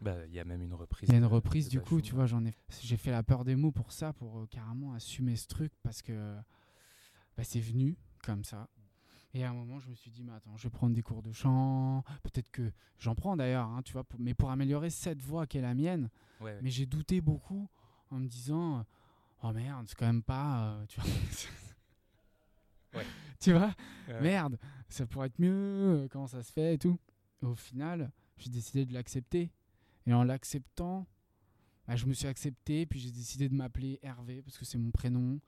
bah, 0.00 0.14
il 0.26 0.32
y 0.34 0.38
a 0.38 0.44
même 0.44 0.62
une 0.62 0.74
reprise. 0.74 1.08
Il 1.08 1.12
y 1.12 1.14
a 1.16 1.18
une 1.18 1.24
reprise, 1.24 1.66
de 1.66 1.70
du 1.70 1.80
coup, 1.80 2.00
tu 2.00 2.14
vois, 2.14 2.26
j'en 2.26 2.44
ai, 2.44 2.54
j'ai 2.82 2.96
fait 2.96 3.10
la 3.10 3.22
peur 3.24 3.44
des 3.44 3.56
mots 3.56 3.72
pour 3.72 3.90
ça, 3.90 4.12
pour 4.12 4.38
euh, 4.38 4.46
carrément 4.46 4.92
assumer 4.92 5.34
ce 5.34 5.48
truc, 5.48 5.72
parce 5.82 6.00
que 6.02 6.36
bah, 7.36 7.42
c'est 7.44 7.60
venu 7.60 7.96
comme 8.22 8.44
ça. 8.44 8.68
Et 9.34 9.44
à 9.44 9.50
un 9.50 9.54
moment, 9.54 9.78
je 9.78 9.88
me 9.90 9.94
suis 9.94 10.10
dit, 10.10 10.22
mais 10.24 10.32
attends, 10.32 10.56
je 10.56 10.62
vais 10.64 10.70
prendre 10.70 10.94
des 10.94 11.02
cours 11.02 11.22
de 11.22 11.32
chant. 11.32 12.02
Peut-être 12.22 12.50
que 12.50 12.70
j'en 12.98 13.14
prends 13.14 13.36
d'ailleurs, 13.36 13.66
hein, 13.68 13.82
tu 13.84 13.92
vois, 13.92 14.02
pour- 14.04 14.18
mais 14.20 14.34
pour 14.34 14.50
améliorer 14.50 14.88
cette 14.90 15.20
voix 15.20 15.46
qui 15.46 15.58
est 15.58 15.62
la 15.62 15.74
mienne. 15.74 16.08
Ouais, 16.40 16.46
ouais. 16.52 16.58
Mais 16.62 16.70
j'ai 16.70 16.86
douté 16.86 17.20
beaucoup 17.20 17.68
en 18.10 18.18
me 18.18 18.26
disant, 18.28 18.84
oh 19.42 19.52
merde, 19.52 19.86
c'est 19.88 19.96
quand 19.96 20.06
même 20.06 20.22
pas, 20.22 20.72
euh, 20.72 20.86
tu 20.86 21.00
vois. 21.00 21.10
Ouais. 22.94 23.04
tu 23.38 23.52
vois, 23.52 23.74
Ouais. 24.08 24.20
merde, 24.22 24.58
ça 24.88 25.04
pourrait 25.06 25.26
être 25.26 25.38
mieux, 25.38 25.50
euh, 25.52 26.08
comment 26.10 26.26
ça 26.26 26.42
se 26.42 26.50
fait 26.50 26.74
et 26.74 26.78
tout. 26.78 26.98
Et 27.42 27.46
au 27.46 27.54
final, 27.54 28.10
j'ai 28.38 28.48
décidé 28.50 28.86
de 28.86 28.94
l'accepter. 28.94 29.50
Et 30.06 30.14
en 30.14 30.24
l'acceptant, 30.24 31.06
bah, 31.86 31.96
je 31.96 32.06
me 32.06 32.14
suis 32.14 32.26
accepté, 32.26 32.86
puis 32.86 32.98
j'ai 32.98 33.10
décidé 33.10 33.48
de 33.50 33.54
m'appeler 33.54 33.98
Hervé, 34.02 34.40
parce 34.42 34.56
que 34.56 34.64
c'est 34.64 34.78
mon 34.78 34.90
prénom. 34.90 35.38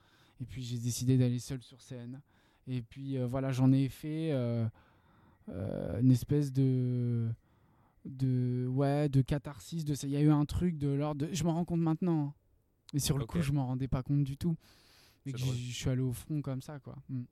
Et 0.40 0.44
puis 0.44 0.62
j'ai 0.62 0.78
décidé 0.78 1.16
d'aller 1.16 1.38
seul 1.38 1.62
sur 1.62 1.80
scène. 1.80 2.20
Et 2.66 2.82
puis 2.82 3.16
euh, 3.16 3.26
voilà, 3.26 3.52
j'en 3.52 3.72
ai 3.72 3.88
fait 3.88 4.32
une 5.48 6.10
espèce 6.10 6.52
de 6.52 7.28
de 8.06 8.66
ouais 8.70 9.08
de 9.10 9.20
catharsis 9.20 9.84
de 9.84 9.92
ça 9.94 10.06
il 10.06 10.12
y 10.12 10.16
a 10.16 10.20
eu 10.22 10.30
un 10.30 10.46
truc 10.46 10.78
de 10.78 10.88
l'ordre 10.88 11.26
de- 11.26 11.34
je 11.34 11.44
m'en 11.44 11.52
rends 11.52 11.66
compte 11.66 11.80
maintenant 11.82 12.28
hein. 12.28 12.34
Mais 12.92 13.00
sur 13.00 13.18
le 13.18 13.26
coup 13.26 13.40
je 13.40 13.52
m'en 13.52 13.66
rendais 13.66 13.88
pas 13.88 14.02
compte 14.02 14.24
du 14.24 14.36
tout 14.36 14.56
et 15.26 15.32
que 15.32 15.38
je 15.38 15.44
suis 15.52 15.88
allé 15.90 16.00
au 16.02 16.12
front 16.12 16.40
comme 16.42 16.62
ça 16.62 16.78
quoi 16.80 16.96
Mm. 17.08 17.22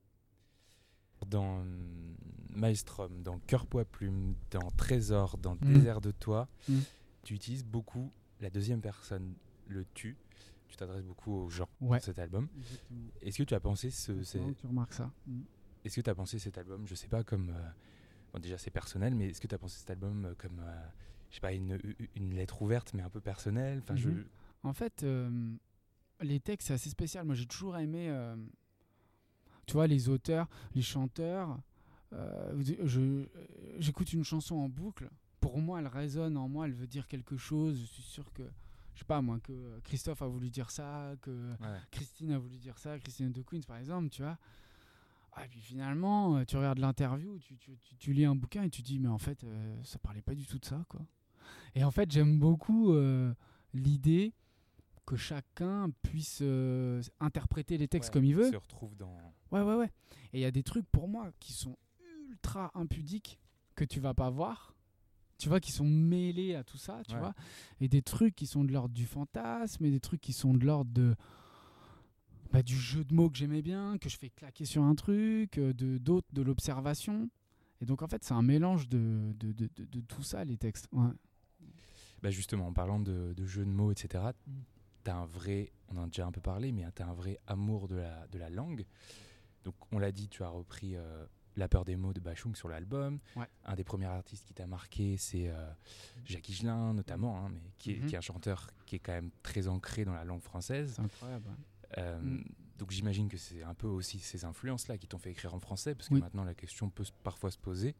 Dans 1.26 1.60
hum, 1.62 2.14
Maelstrom, 2.50 3.22
dans 3.22 3.38
Cœur 3.40 3.66
Poids 3.66 3.84
Plume, 3.84 4.34
dans 4.52 4.70
Trésor, 4.76 5.36
dans 5.36 5.54
Mm. 5.56 5.72
Désert 5.74 6.00
de 6.00 6.12
Toi, 6.12 6.48
Mm. 6.68 6.78
tu 7.24 7.34
utilises 7.34 7.64
beaucoup 7.64 8.12
la 8.40 8.50
deuxième 8.50 8.80
personne, 8.80 9.34
le 9.66 9.84
tu. 9.94 10.16
Tu 10.68 10.76
t'adresses 10.76 11.02
beaucoup 11.04 11.32
aux 11.32 11.48
gens 11.48 11.68
ouais 11.80 11.98
dans 11.98 12.04
cet 12.04 12.18
album. 12.20 12.46
Est-ce 13.22 13.38
que 13.38 13.42
tu 13.42 13.54
as 13.54 13.60
pensé 13.60 13.90
ce, 13.90 14.12
tu 14.52 14.66
remarques 14.66 14.92
ça 14.92 15.10
est-ce 15.84 15.96
que 15.96 16.00
tu 16.02 16.10
as 16.10 16.14
pensé 16.14 16.38
cet 16.38 16.58
album, 16.58 16.86
je 16.86 16.94
sais 16.94 17.06
pas 17.08 17.24
comme 17.24 17.50
euh, 17.50 17.68
bon, 18.32 18.38
déjà 18.40 18.58
c'est 18.58 18.70
personnel, 18.70 19.14
mais 19.14 19.30
est-ce 19.30 19.40
que 19.40 19.46
tu 19.46 19.54
as 19.54 19.58
pensé 19.58 19.78
cet 19.78 19.90
album 19.90 20.24
euh, 20.26 20.34
comme 20.36 20.58
euh, 20.60 20.86
je 21.30 21.36
sais 21.36 21.40
pas 21.40 21.52
une, 21.52 21.78
une 22.14 22.34
lettre 22.34 22.60
ouverte 22.62 22.92
mais 22.94 23.02
un 23.02 23.08
peu 23.10 23.20
personnelle, 23.20 23.78
enfin 23.82 23.96
je 23.96 24.10
Mhm. 24.10 24.24
En 24.62 24.72
fait, 24.72 25.02
euh, 25.02 25.54
les 26.20 26.40
textes, 26.40 26.68
c'est 26.68 26.74
assez 26.74 26.90
spécial. 26.90 27.24
Moi, 27.24 27.34
j'ai 27.34 27.46
toujours 27.46 27.76
aimé, 27.78 28.08
euh, 28.10 28.36
tu 29.66 29.74
vois, 29.74 29.86
les 29.86 30.08
auteurs, 30.08 30.48
les 30.74 30.82
chanteurs. 30.82 31.58
euh, 32.14 32.62
je- 32.62 33.00
euh, 33.00 33.26
J'écoute 33.78 34.12
une 34.14 34.24
chanson 34.24 34.54
en 34.56 34.68
boucle. 34.68 35.10
Pour 35.40 35.58
moi, 35.60 35.78
elle 35.78 35.86
résonne 35.86 36.36
en 36.38 36.48
moi, 36.48 36.64
elle 36.66 36.72
veut 36.72 36.86
dire 36.86 37.06
quelque 37.06 37.36
chose. 37.36 37.78
Je 37.80 37.84
suis 37.86 38.02
sûr 38.02 38.32
que, 38.32 38.42
je 38.94 39.00
sais 39.00 39.04
pas 39.04 39.20
moi, 39.20 39.38
que 39.40 39.78
Christophe 39.84 40.22
a 40.22 40.26
voulu 40.26 40.48
dire 40.50 40.70
ça, 40.70 41.12
que 41.20 41.30
Ouais. 41.60 41.78
Christine 41.90 42.32
a 42.32 42.38
voulu 42.38 42.56
dire 42.56 42.78
ça, 42.78 42.98
Christine 42.98 43.30
de 43.30 43.42
Queens 43.42 43.60
par 43.66 43.76
exemple, 43.76 44.08
tu 44.08 44.22
vois. 44.22 44.38
Ah, 45.34 45.44
et 45.44 45.48
puis 45.48 45.60
finalement, 45.60 46.42
tu 46.46 46.56
regardes 46.56 46.78
l'interview, 46.78 47.38
tu, 47.38 47.56
tu- 47.58 47.76
tu- 47.76 47.94
tu 47.96 48.12
lis 48.14 48.24
un 48.24 48.34
bouquin 48.34 48.62
et 48.64 48.70
tu 48.70 48.80
dis, 48.82 48.98
mais 48.98 49.08
en 49.08 49.18
fait, 49.18 49.44
ça 49.84 49.98
parlait 49.98 50.22
pas 50.22 50.34
du 50.34 50.46
tout 50.46 50.58
de 50.58 50.64
ça, 50.64 50.84
quoi. 50.88 51.02
Et 51.74 51.84
en 51.84 51.90
fait, 51.92 52.10
j'aime 52.10 52.38
beaucoup 52.40 52.92
l'idée 53.74 54.32
que 55.08 55.16
chacun 55.16 55.90
puisse 56.02 56.40
euh, 56.42 57.02
interpréter 57.18 57.78
les 57.78 57.88
textes 57.88 58.10
Ouais, 58.10 58.12
comme 58.12 58.24
il 58.26 58.34
veut. 58.34 58.50
Se 58.50 58.56
retrouve 58.56 58.94
dans 58.96 59.16
Ouais, 59.50 59.62
ouais, 59.62 59.74
ouais. 59.74 59.90
Et 60.34 60.38
il 60.38 60.40
y 60.40 60.44
a 60.44 60.50
des 60.50 60.62
trucs 60.62 60.86
pour 60.90 61.08
moi 61.08 61.30
qui 61.40 61.52
sont 61.54 61.76
ultra 62.28 62.70
impudiques 62.74 63.38
que 63.74 63.84
tu 63.84 64.00
vas 64.00 64.12
pas 64.12 64.28
voir. 64.28 64.74
Tu 65.38 65.48
vois, 65.48 65.60
qui 65.60 65.72
sont 65.72 65.86
mêlés 65.88 66.54
à 66.56 66.62
tout 66.64 66.76
ça, 66.76 67.00
tu 67.08 67.14
Ouais. 67.14 67.20
vois. 67.20 67.34
Et 67.80 67.88
des 67.88 68.02
trucs 68.02 68.34
qui 68.36 68.46
sont 68.46 68.64
de 68.64 68.72
l'ordre 68.72 68.92
du 68.94 69.06
fantasme 69.06 69.84
et 69.86 69.90
des 69.90 70.00
trucs 70.00 70.20
qui 70.20 70.32
sont 70.34 70.52
de 70.52 70.66
l'ordre 70.66 70.90
de. 70.92 71.14
bah, 72.52 72.62
du 72.62 72.76
jeu 72.76 73.04
de 73.04 73.14
mots 73.14 73.30
que 73.30 73.38
j'aimais 73.38 73.62
bien, 73.62 73.96
que 73.98 74.08
je 74.10 74.16
fais 74.18 74.30
claquer 74.30 74.64
sur 74.66 74.82
un 74.82 74.94
truc, 74.94 75.56
euh, 75.58 75.72
de 75.72 75.96
d'autres, 75.98 76.28
de 76.34 76.42
l'observation. 76.42 77.30
Et 77.80 77.86
donc, 77.86 78.02
en 78.02 78.08
fait, 78.08 78.24
c'est 78.24 78.34
un 78.34 78.42
mélange 78.42 78.88
de, 78.88 79.32
de, 79.38 79.52
de, 79.52 79.68
de- 79.76 80.00
tout 80.00 80.22
ça, 80.22 80.44
les 80.44 80.56
textes. 80.58 80.88
Ouais. 80.92 81.12
Bah 82.20 82.30
justement, 82.30 82.66
en 82.66 82.72
parlant 82.72 82.98
de, 82.98 83.32
jeux 83.46 83.64
de 83.64 83.70
mots, 83.70 83.92
etc.. 83.92 84.24
tu 85.08 85.14
as 85.14 85.16
un 85.16 85.26
vrai, 85.26 85.72
on 85.88 85.96
en 85.96 86.04
a 86.04 86.06
déjà 86.06 86.26
un 86.26 86.32
peu 86.32 86.40
parlé, 86.40 86.72
mais 86.72 86.84
tu 86.94 87.02
as 87.02 87.06
un 87.08 87.14
vrai 87.14 87.38
amour 87.46 87.88
de 87.88 87.96
la, 87.96 88.26
de 88.28 88.38
la 88.38 88.50
langue. 88.50 88.84
Donc, 89.64 89.74
on 89.92 89.98
l'a 89.98 90.12
dit, 90.12 90.28
tu 90.28 90.42
as 90.42 90.48
repris 90.48 90.96
euh, 90.96 91.24
La 91.56 91.66
peur 91.68 91.84
des 91.84 91.96
mots 91.96 92.12
de 92.12 92.20
Bachung 92.20 92.54
sur 92.54 92.68
l'album. 92.68 93.18
Ouais. 93.34 93.46
Un 93.64 93.74
des 93.74 93.84
premiers 93.84 94.04
artistes 94.06 94.44
qui 94.46 94.54
t'a 94.54 94.66
marqué, 94.66 95.16
c'est 95.16 95.48
euh, 95.48 95.70
Jacques 96.24 96.48
Higelin, 96.48 96.94
notamment, 96.94 97.38
hein, 97.44 97.48
mais 97.52 97.60
qui 97.78 97.92
est, 97.92 97.96
Mhm. 98.00 98.06
qui 98.06 98.14
est 98.14 98.18
un 98.18 98.22
chanteur 98.22 98.68
qui 98.86 98.96
est 98.96 98.98
quand 99.00 99.12
même 99.12 99.30
très 99.42 99.66
ancré 99.66 100.04
dans 100.04 100.14
la 100.14 100.24
langue 100.24 100.40
française. 100.42 100.92
C'est 100.96 101.02
incroyable. 101.02 101.48
Euh, 101.98 102.20
Mm. 102.20 102.44
Donc, 102.78 102.90
j'imagine 102.92 103.28
que 103.28 103.36
c'est 103.38 103.62
un 103.64 103.74
peu 103.74 103.88
aussi 103.88 104.20
ces 104.20 104.44
influences-là 104.44 104.98
qui 104.98 105.08
t'ont 105.08 105.18
fait 105.18 105.32
écrire 105.32 105.52
en 105.54 105.58
français, 105.58 105.96
parce 105.96 106.08
que 106.10 106.14
Oui. 106.14 106.20
maintenant, 106.20 106.44
la 106.44 106.54
question 106.54 106.90
peut 106.90 107.04
parfois 107.24 107.50
se 107.50 107.58
poser. 107.58 107.96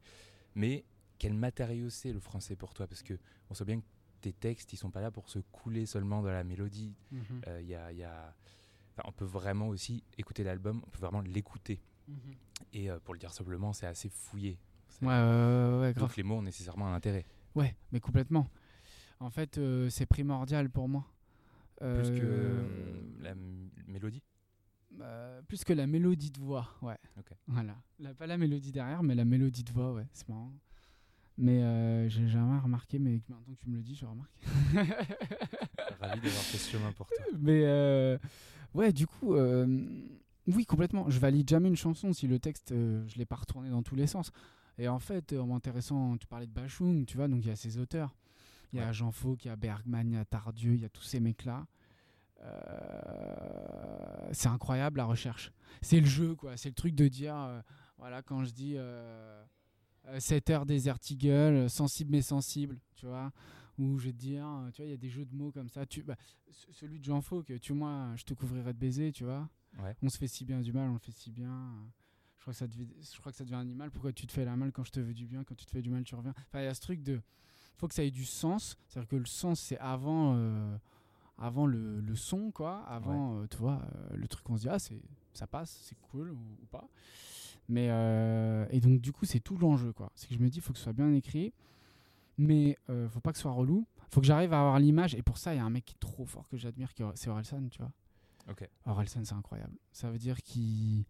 Mais 0.55 0.85
quel 1.19 1.35
matériau 1.35 1.91
c'est 1.91 2.13
le 2.13 2.21
français 2.21 2.55
pour 2.55 2.75
toi? 2.75 2.87
Parce 2.87 3.03
que 3.03 3.19
on 3.51 3.55
sait 3.55 3.65
bien 3.65 3.81
que 3.81 3.85
tes 4.21 4.33
textes, 4.33 4.73
ils 4.73 4.77
sont 4.77 4.91
pas 4.91 5.01
là 5.01 5.11
pour 5.11 5.29
se 5.29 5.39
couler 5.39 5.87
seulement 5.87 6.23
dans 6.23 6.31
la 6.31 6.45
mélodie. 6.45 6.95
Euh, 7.47 7.61
il 7.61 7.69
y 7.69 7.75
a, 7.75 7.93
y 7.93 8.03
a- 8.05 8.35
enfin, 8.93 9.03
on 9.09 9.13
peut 9.13 9.25
vraiment 9.25 9.69
aussi 9.69 10.03
écouter 10.17 10.45
l'album, 10.45 10.83
on 10.87 10.91
peut 10.91 10.99
vraiment 11.01 11.21
l'écouter. 11.21 11.81
Mhm. 12.09 12.17
Et 12.73 12.91
euh, 12.91 12.99
pour 13.01 13.15
le 13.15 13.21
dire 13.21 13.33
simplement, 13.33 13.73
c'est 13.73 13.87
assez 13.87 14.09
fouillé. 14.09 14.59
Ouais, 15.03 15.09
grave. 15.09 15.95
Donc 15.95 16.17
les 16.17 16.23
mots 16.23 16.37
ont 16.37 16.43
nécessairement 16.43 16.89
un 16.89 16.95
intérêt. 16.95 17.25
Ouais, 17.55 17.77
mais 17.93 18.01
complètement. 18.01 18.49
En 19.21 19.31
fait, 19.31 19.59
euh, 19.59 19.89
c'est 19.91 20.07
primordial 20.07 20.71
pour 20.71 20.89
moi. 20.89 21.05
Plus 21.79 22.11
que 22.11 22.25
Euh, 22.25 22.65
euh, 22.65 23.01
la 23.21 23.35
mélodie? 23.87 24.23
euh, 25.01 25.43
plus 25.43 25.63
que 25.65 25.73
la 25.73 25.87
mélodie 25.87 26.31
de 26.33 26.41
voix, 26.41 26.67
ouais. 26.83 26.99
Ok. 27.19 27.31
Voilà. 27.47 27.77
La- 28.01 28.15
pas 28.15 28.27
la 28.27 28.37
mélodie 28.39 28.73
derrière, 28.73 29.03
mais 29.05 29.15
la 29.15 29.25
mélodie 29.25 29.63
de 29.63 29.71
voix, 29.73 29.93
ouais. 29.93 30.07
C'est 30.13 30.29
marrant. 30.29 30.53
Mais 31.41 31.63
euh, 31.63 32.09
j'ai 32.09 32.27
jamais 32.27 32.59
remarqué, 32.59 32.99
mais 32.99 33.21
maintenant 33.29 33.55
que 33.55 33.61
tu 33.61 33.71
me 33.71 33.77
le 33.77 33.83
dis, 33.83 33.95
je 33.95 34.05
remarque. 34.05 34.33
Ravi 36.01 36.21
d'avoir 36.21 36.43
fait 36.43 36.59
ce 36.59 36.69
chemin 36.73 36.91
pour 36.91 37.07
toi. 37.07 37.17
mais 37.39 37.63
euh, 37.65 38.19
ouais, 38.75 38.93
du 38.93 39.07
coup, 39.07 39.35
euh, 39.35 39.87
oui, 40.49 40.67
complètement. 40.67 41.09
Je 41.09 41.21
valide 41.21 41.49
jamais 41.49 41.69
une 41.69 41.77
chanson 41.77 42.13
si 42.13 42.27
le 42.27 42.41
texte, 42.41 42.73
euh, 42.73 43.07
je 43.07 43.19
l'ai 43.19 43.25
pas 43.25 43.37
retourné 43.37 43.71
dans 43.71 43.85
tous 43.85 43.95
les 43.95 44.09
sens. 44.09 44.33
Et 44.79 44.89
en 44.89 44.99
fait, 44.99 45.33
en 45.33 45.47
m'intéressant, 45.47 46.17
tu 46.17 46.27
parlais 46.27 46.47
de 46.47 46.53
Bachung, 46.53 47.07
tu 47.07 47.17
vois, 47.17 47.29
donc 47.29 47.45
il 47.45 47.49
y 47.49 47.53
a 47.53 47.57
ces 47.57 47.79
auteurs. 47.79 48.17
Il 48.73 48.81
y 48.81 48.83
a 48.83 48.89
Ouais. 48.89 48.93
Jean 48.93 49.13
Fauque, 49.13 49.45
il 49.45 49.49
y 49.49 49.51
a 49.53 49.57
Bergman, 49.57 50.11
il 50.11 50.15
y 50.15 50.19
a 50.19 50.25
Tardieu, 50.25 50.75
il 50.75 50.81
y 50.81 50.85
a 50.85 50.89
tous 50.89 51.03
ces 51.03 51.21
mecs-là. 51.21 51.67
C'est 54.33 54.49
incroyable 54.49 54.99
la 54.99 55.05
recherche. 55.05 55.53
C'est 55.83 56.01
le 56.01 56.07
jeu, 56.07 56.35
quoi. 56.35 56.57
C'est 56.57 56.69
le 56.69 56.75
truc 56.75 56.95
de 56.95 57.09
dire, 57.09 57.63
voilà, 57.97 58.23
quand 58.23 58.45
je 58.45 58.51
dis 58.51 58.77
7 60.19 60.51
heures 60.51 60.67
Desert 60.67 60.99
Eagle, 61.11 61.29
euh, 61.29 61.69
sensible 61.69 62.11
mais 62.13 62.23
sensible, 62.23 62.79
tu 62.97 63.07
vois. 63.07 63.33
Ou 63.79 63.97
je 63.99 64.07
vais 64.07 64.13
te 64.13 64.19
dire, 64.19 64.47
euh, 64.47 64.71
tu 64.73 64.83
vois, 64.83 64.87
il 64.87 64.91
y 64.91 64.95
a 64.95 64.97
des 64.99 65.09
jeux 65.11 65.25
de 65.25 65.35
mots 65.35 65.53
comme 65.53 65.69
ça. 65.69 65.87
Tu, 65.87 66.03
bah, 66.03 66.17
ce- 66.51 66.73
celui 66.73 66.99
de 66.99 67.05
Jean 67.05 67.21
Fauque, 67.21 67.53
tu 67.61 67.73
vois, 67.73 68.15
je 68.17 68.25
te 68.25 68.35
couvrirai 68.35 68.73
de 68.73 68.79
baisers, 68.79 69.13
tu 69.13 69.25
vois. 69.25 69.49
Ouais. 69.79 69.95
On 70.03 70.09
se 70.09 70.19
fait 70.19 70.27
si 70.27 70.45
bien 70.45 70.61
du 70.61 70.73
mal, 70.73 70.89
on 70.89 70.95
le 70.95 70.99
fait 70.99 71.13
si 71.13 71.31
bien. 71.31 71.73
Je 72.37 72.43
crois 72.43 72.53
que 72.53 72.59
ça 72.59 72.67
devait, 72.67 72.87
je 73.01 73.19
crois 73.21 73.31
que 73.33 73.39
ça 73.39 73.45
devient 73.45 73.57
animal. 73.57 73.91
Pourquoi 73.91 74.13
tu 74.13 74.27
te 74.27 74.33
fais 74.33 74.45
la 74.45 74.57
mal 74.57 74.73
quand 74.73 74.83
je 74.85 74.91
te 74.93 75.01
veux 75.01 75.15
du 75.15 75.27
bien, 75.27 75.45
quand 75.45 75.55
tu 75.55 75.67
te 75.67 75.71
fais 75.71 75.83
du 75.83 75.91
mal, 75.91 76.03
tu 76.05 76.15
reviens. 76.15 76.35
Enfin, 76.49 76.61
il 76.61 76.65
y 76.65 76.69
a 76.69 76.75
ce 76.75 76.81
truc 76.81 77.03
de, 77.03 77.21
faut 77.77 77.87
que 77.87 77.95
ça 77.95 78.03
ait 78.03 78.11
du 78.11 78.25
sens. 78.25 78.77
C'est-à-dire 78.89 79.09
que 79.09 79.17
le 79.17 79.27
sens, 79.27 79.61
c'est 79.61 79.79
avant, 79.79 80.35
euh, 80.37 80.77
avant 81.37 81.67
le, 81.67 82.01
le 82.01 82.15
son, 82.17 82.51
quoi. 82.51 82.83
Avant, 82.87 83.41
euh, 83.43 83.47
tu 83.49 83.59
vois, 83.59 83.81
euh, 83.95 84.17
le 84.17 84.27
truc 84.27 84.45
qu'on 84.45 84.57
se 84.57 84.63
dit, 84.63 84.69
ah, 84.69 84.79
ça 85.35 85.47
passe, 85.47 85.79
c'est 85.85 85.99
cool 86.01 86.31
ou, 86.33 86.39
ou 86.63 86.67
pas. 86.67 86.89
Mais 87.69 87.89
euh, 87.91 88.67
et 88.71 88.81
donc 88.81 89.01
du 89.01 89.13
coup, 89.13 89.25
c'est 89.27 89.41
tout 89.41 89.57
l'enjeu, 89.59 89.93
quoi. 89.93 90.11
C'est 90.15 90.29
que 90.29 90.35
je 90.35 90.39
me 90.41 90.49
dis, 90.49 90.61
faut 90.61 90.73
que 90.73 90.79
ce 90.79 90.85
soit 90.85 90.93
bien 90.95 91.13
écrit, 91.13 91.53
mais 92.39 92.79
euh, 92.89 93.09
faut 93.11 93.21
pas 93.21 93.31
que 93.33 93.37
ce 93.39 93.43
soit 93.43 93.53
relou. 93.53 93.87
Faut 94.11 94.21
que 94.21 94.27
j'arrive 94.27 94.55
à 94.55 94.61
avoir 94.61 94.79
l'image. 94.79 95.15
Et 95.15 95.23
pour 95.23 95.37
ça, 95.37 95.53
il 95.55 95.59
y 95.59 95.61
a 95.61 95.65
un 95.65 95.71
mec 95.71 95.85
qui 95.85 95.95
est 95.95 95.99
trop 96.01 96.25
fort 96.25 96.49
que 96.49 96.57
j'admire, 96.57 96.95
qui 96.95 97.03
est- 97.03 97.17
c'est 97.17 97.29
Orelsan, 97.29 97.69
tu 97.69 97.79
vois. 97.79 97.93
Ok. 98.51 98.67
Orelsan, 98.87 99.23
c'est 99.25 99.35
incroyable. 99.35 99.77
Ça 99.93 100.11
veut 100.11 100.17
dire 100.19 100.41
qu'il. 100.43 101.05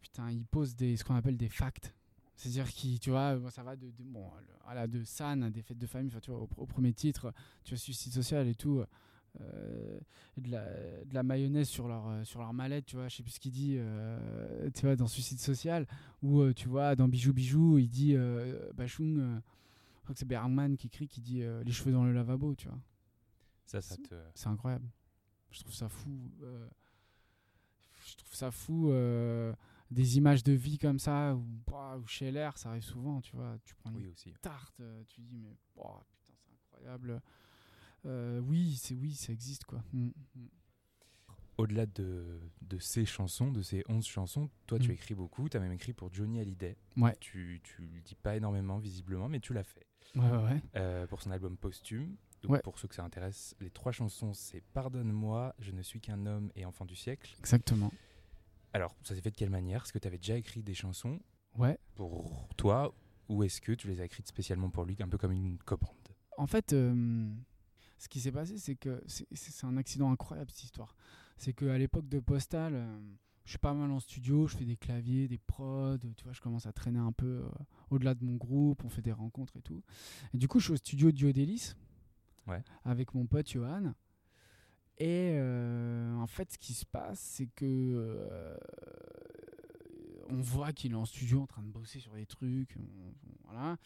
Putain, 0.00 0.30
il 0.30 0.44
pose 0.46 0.74
des, 0.76 0.96
ce 0.96 1.04
qu'on 1.04 1.14
appelle 1.14 1.36
des 1.36 1.48
facts. 1.48 1.94
C'est-à-dire 2.36 2.68
qu'il, 2.68 2.98
tu 3.00 3.10
vois, 3.10 3.36
ça 3.50 3.62
va 3.64 3.74
de, 3.76 3.86
de, 3.90 4.02
bon, 4.04 4.30
le- 4.40 4.46
voilà, 4.64 4.86
de 4.86 5.02
San 5.04 5.42
à 5.42 5.50
des 5.50 5.60
fêtes 5.60 5.78
de 5.78 5.86
famille, 5.86 6.08
enfin, 6.10 6.20
tu 6.20 6.30
vois, 6.30 6.40
au, 6.40 6.48
au 6.56 6.66
premier 6.66 6.92
titre, 6.92 7.32
tu 7.64 7.74
vois, 7.74 7.78
suicide 7.78 8.12
social 8.12 8.46
et 8.46 8.54
tout. 8.54 8.82
Euh, 9.40 10.00
de, 10.36 10.50
la, 10.50 10.64
de 11.04 11.14
la 11.14 11.22
mayonnaise 11.22 11.68
sur 11.68 11.88
leur, 11.88 12.08
euh, 12.08 12.24
sur 12.24 12.40
leur 12.40 12.52
mallette, 12.52 12.86
tu 12.86 12.96
vois, 12.96 13.08
je 13.08 13.16
sais 13.16 13.22
plus 13.22 13.32
ce 13.32 13.40
qu'il 13.40 13.52
dit, 13.52 13.76
euh, 13.78 14.70
tu 14.74 14.86
vois, 14.86 14.96
dans 14.96 15.06
Suicide 15.06 15.38
Social, 15.38 15.86
ou 16.22 16.52
tu 16.52 16.68
vois, 16.68 16.96
dans 16.96 17.08
Bijou 17.08 17.32
Bijou, 17.32 17.78
il 17.78 17.88
dit, 17.88 18.16
Bachung, 18.74 19.16
je 19.18 20.02
crois 20.02 20.14
que 20.14 20.18
c'est 20.18 20.26
Bergman 20.28 20.76
qui 20.76 20.88
écrit, 20.88 21.08
qui 21.08 21.20
dit 21.20 21.42
les 21.64 21.72
cheveux 21.72 21.92
dans 21.92 22.04
le 22.04 22.12
lavabo, 22.12 22.54
tu 22.54 22.68
vois. 22.68 22.78
Ça, 23.64 23.80
ça 23.80 23.96
te. 23.96 24.14
C'est 24.34 24.48
incroyable. 24.48 24.88
Je 25.50 25.60
trouve 25.60 25.74
ça 25.74 25.88
fou. 25.88 26.30
je 28.06 28.16
trouve 28.16 28.34
ça 28.34 28.50
fou. 28.50 28.92
des 29.90 30.16
images 30.18 30.42
de 30.42 30.52
vie 30.52 30.78
comme 30.78 30.98
ça, 30.98 31.34
ou, 31.34 31.44
bah, 31.66 31.98
ou 32.02 32.06
chez 32.06 32.30
l'air, 32.30 32.56
ça 32.58 32.70
arrive 32.70 32.84
souvent, 32.84 33.20
tu 33.20 33.36
vois. 33.36 33.56
Tu 33.64 33.74
prends 33.74 33.90
une 33.90 33.96
Oui 33.96 34.08
aussi. 34.08 34.32
tarte, 34.40 34.80
tu 35.08 35.20
dis, 35.20 35.36
mais 35.36 35.56
oh, 35.76 36.00
putain, 36.10 36.34
c'est 36.40 36.52
incroyable. 36.52 37.20
Euh, 38.06 38.40
oui, 38.40 38.76
c'est 38.80 38.94
oui, 38.94 39.14
ça 39.14 39.32
existe, 39.32 39.64
quoi. 39.64 39.82
Mm, 39.92 40.10
au-delà 41.58 41.86
de, 41.86 42.40
de 42.62 42.78
ces 42.78 43.04
chansons, 43.04 43.50
de 43.50 43.62
ces 43.62 43.82
11 43.88 44.06
chansons, 44.06 44.48
toi, 44.66 44.78
tu 44.78 44.88
Mm. 44.88 44.92
écris 44.92 45.14
beaucoup. 45.14 45.48
Tu 45.48 45.56
as 45.56 45.60
même 45.60 45.72
écrit 45.72 45.92
pour 45.92 46.12
Johnny 46.12 46.38
Hallyday. 46.40 46.76
Ouais. 46.96 47.16
Tu, 47.20 47.60
tu 47.64 47.82
le 47.82 48.00
dis 48.00 48.14
pas 48.14 48.36
énormément, 48.36 48.78
visiblement, 48.78 49.28
mais 49.28 49.40
tu 49.40 49.52
l'as 49.52 49.64
fait. 49.64 49.86
Ouais, 50.14 50.30
ouais. 50.30 50.62
Euh, 50.76 51.06
pour 51.06 51.20
son 51.20 51.30
album 51.32 51.56
posthume. 51.56 52.16
Donc, 52.42 52.52
Ouais. 52.52 52.60
pour 52.62 52.78
ceux 52.78 52.86
que 52.86 52.94
ça 52.94 53.04
intéresse, 53.04 53.56
les 53.58 53.70
trois 53.70 53.90
chansons, 53.90 54.32
c'est 54.32 54.60
Pardonne-moi, 54.72 55.54
Je 55.58 55.72
ne 55.72 55.82
suis 55.82 56.00
qu'un 56.00 56.24
homme 56.26 56.52
et 56.54 56.64
Enfant 56.64 56.84
du 56.84 56.94
siècle. 56.94 57.34
Exactement. 57.40 57.92
Alors, 58.72 58.94
ça 59.02 59.16
s'est 59.16 59.20
fait 59.20 59.32
de 59.32 59.36
quelle 59.36 59.50
manière? 59.50 59.82
Est-ce 59.82 59.92
que 59.92 59.98
tu 59.98 60.06
avais 60.06 60.18
déjà 60.18 60.36
écrit 60.36 60.62
des 60.62 60.74
chansons? 60.74 61.18
Ouais. 61.56 61.76
pour 61.96 62.48
toi 62.56 62.94
ou 63.28 63.42
est-ce 63.42 63.60
que 63.60 63.72
tu 63.72 63.88
les 63.88 64.00
as 64.00 64.04
écrites 64.04 64.28
spécialement 64.28 64.70
pour 64.70 64.84
lui, 64.84 64.96
un 65.00 65.08
peu 65.08 65.18
comme 65.18 65.32
une 65.32 65.58
commande 65.58 65.96
En 66.36 66.46
fait, 66.46 66.72
euh, 66.72 67.28
ce 67.98 68.08
qui 68.08 68.20
s'est 68.20 68.32
passé, 68.32 68.58
c'est 68.58 68.76
que 68.76 69.02
c'est- 69.06 69.64
un 69.64 69.76
accident 69.76 70.10
incroyable 70.10 70.50
cette 70.50 70.64
histoire. 70.64 70.94
C'est 71.36 71.52
qu'à 71.52 71.76
l'époque 71.78 72.08
de 72.08 72.20
Postal, 72.20 72.74
euh, 72.74 72.98
je 73.44 73.50
suis 73.50 73.58
pas 73.58 73.74
mal 73.74 73.90
en 73.90 74.00
studio, 74.00 74.46
je 74.46 74.56
fais 74.56 74.64
des 74.64 74.76
claviers, 74.76 75.26
des 75.28 75.38
prods, 75.38 75.98
tu 76.16 76.24
vois, 76.24 76.32
je 76.32 76.40
commence 76.40 76.66
à 76.66 76.72
traîner 76.72 76.98
un 76.98 77.12
peu 77.12 77.42
euh, 77.44 77.48
au-delà 77.90 78.14
de 78.14 78.24
mon 78.24 78.36
groupe, 78.36 78.84
on 78.84 78.88
fait 78.88 79.02
des 79.02 79.12
rencontres 79.12 79.56
et 79.56 79.62
tout. 79.62 79.82
Et 80.34 80.38
du 80.38 80.48
coup, 80.48 80.58
je 80.60 80.64
suis 80.64 80.72
au 80.74 80.76
studio 80.76 81.10
Dio 81.12 81.32
Délice 81.32 81.76
Ouais. 82.46 82.62
avec 82.84 83.14
mon 83.14 83.26
pote 83.26 83.50
Johan. 83.50 83.94
Et 85.00 85.32
euh, 85.34 86.14
en 86.16 86.26
fait, 86.26 86.52
ce 86.52 86.58
qui 86.58 86.74
se 86.74 86.84
passe, 86.84 87.20
c'est 87.20 87.46
que 87.54 88.56
on 90.30 90.40
voit 90.40 90.72
qu'il 90.72 90.92
est 90.92 90.96
en 90.96 91.04
studio 91.06 91.40
en 91.42 91.46
train 91.46 91.62
de 91.62 91.68
bosser 91.68 92.00
sur 92.00 92.12
des 92.14 92.26
trucs. 92.26 92.76
on- 92.76 92.82
on- 92.82 93.50
voilà. 93.52 93.76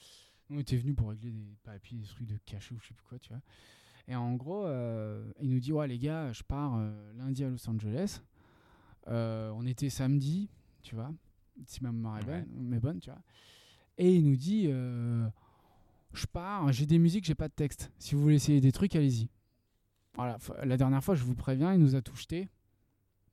On 0.50 0.58
était 0.58 0.76
venu 0.76 0.92
pour 0.94 1.10
régler 1.10 1.30
des 1.30 1.56
papiers, 1.62 1.98
des 1.98 2.06
trucs 2.06 2.26
de 2.26 2.36
cachet 2.44 2.74
ou 2.74 2.80
je 2.80 2.88
sais 2.88 2.94
plus 2.94 3.04
quoi, 3.06 3.18
tu 3.18 3.28
vois. 3.30 3.40
Et 4.08 4.16
en 4.16 4.34
gros, 4.34 4.66
euh, 4.66 5.24
il 5.40 5.50
nous 5.50 5.60
dit 5.60 5.72
Ouais, 5.72 5.86
les 5.88 5.98
gars, 5.98 6.32
je 6.32 6.42
pars 6.42 6.76
euh, 6.76 7.12
lundi 7.16 7.44
à 7.44 7.48
Los 7.48 7.68
Angeles. 7.68 8.20
Euh, 9.08 9.50
on 9.56 9.66
était 9.66 9.90
samedi, 9.90 10.48
tu 10.82 10.94
vois, 10.94 11.12
si 11.66 11.82
ma 11.82 11.92
mémoire 11.92 12.18
est 12.20 12.26
Ouais. 12.26 12.44
bonne, 12.80 13.00
tu 13.00 13.10
vois. 13.10 13.20
Et 13.98 14.14
il 14.14 14.24
nous 14.28 14.36
dit 14.36 14.66
Je 16.12 16.26
pars, 16.30 16.70
j'ai 16.72 16.86
des 16.86 16.98
musiques, 16.98 17.24
j'ai 17.24 17.34
pas 17.34 17.48
de 17.48 17.54
texte. 17.54 17.90
Si 17.98 18.14
vous 18.14 18.22
voulez 18.22 18.34
essayer 18.36 18.60
des 18.60 18.72
trucs, 18.72 18.94
allez-y. 18.96 19.28
Voilà, 20.14 20.36
la 20.64 20.76
dernière 20.76 21.02
fois, 21.02 21.14
je 21.14 21.24
vous 21.24 21.34
préviens, 21.34 21.72
il 21.72 21.80
nous 21.80 21.94
a 21.94 22.02
tout 22.02 22.14
jeté. 22.16 22.48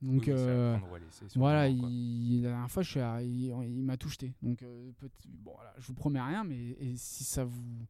Donc, 0.02 0.24
Oui, 0.28 0.30
euh, 0.30 0.78
laisser 0.98 1.26
voilà, 1.38 1.68
il, 1.68 2.42
la 2.44 2.50
dernière 2.52 2.72
fois, 2.72 2.84
je 2.84 2.90
suis 2.92 3.00
à- 3.02 3.22
il, 3.22 3.48
il 3.68 3.84
m'a 3.84 3.98
tout 3.98 4.08
jeté. 4.08 4.34
Donc, 4.42 4.64
euh, 4.64 4.92
bon, 5.28 5.52
voilà, 5.56 5.74
je 5.78 5.88
vous 5.88 5.94
promets 5.94 6.22
rien, 6.22 6.46
mais 6.46 6.70
et 6.80 6.96
si 6.96 7.26
ça 7.26 7.44
vous 7.44 7.86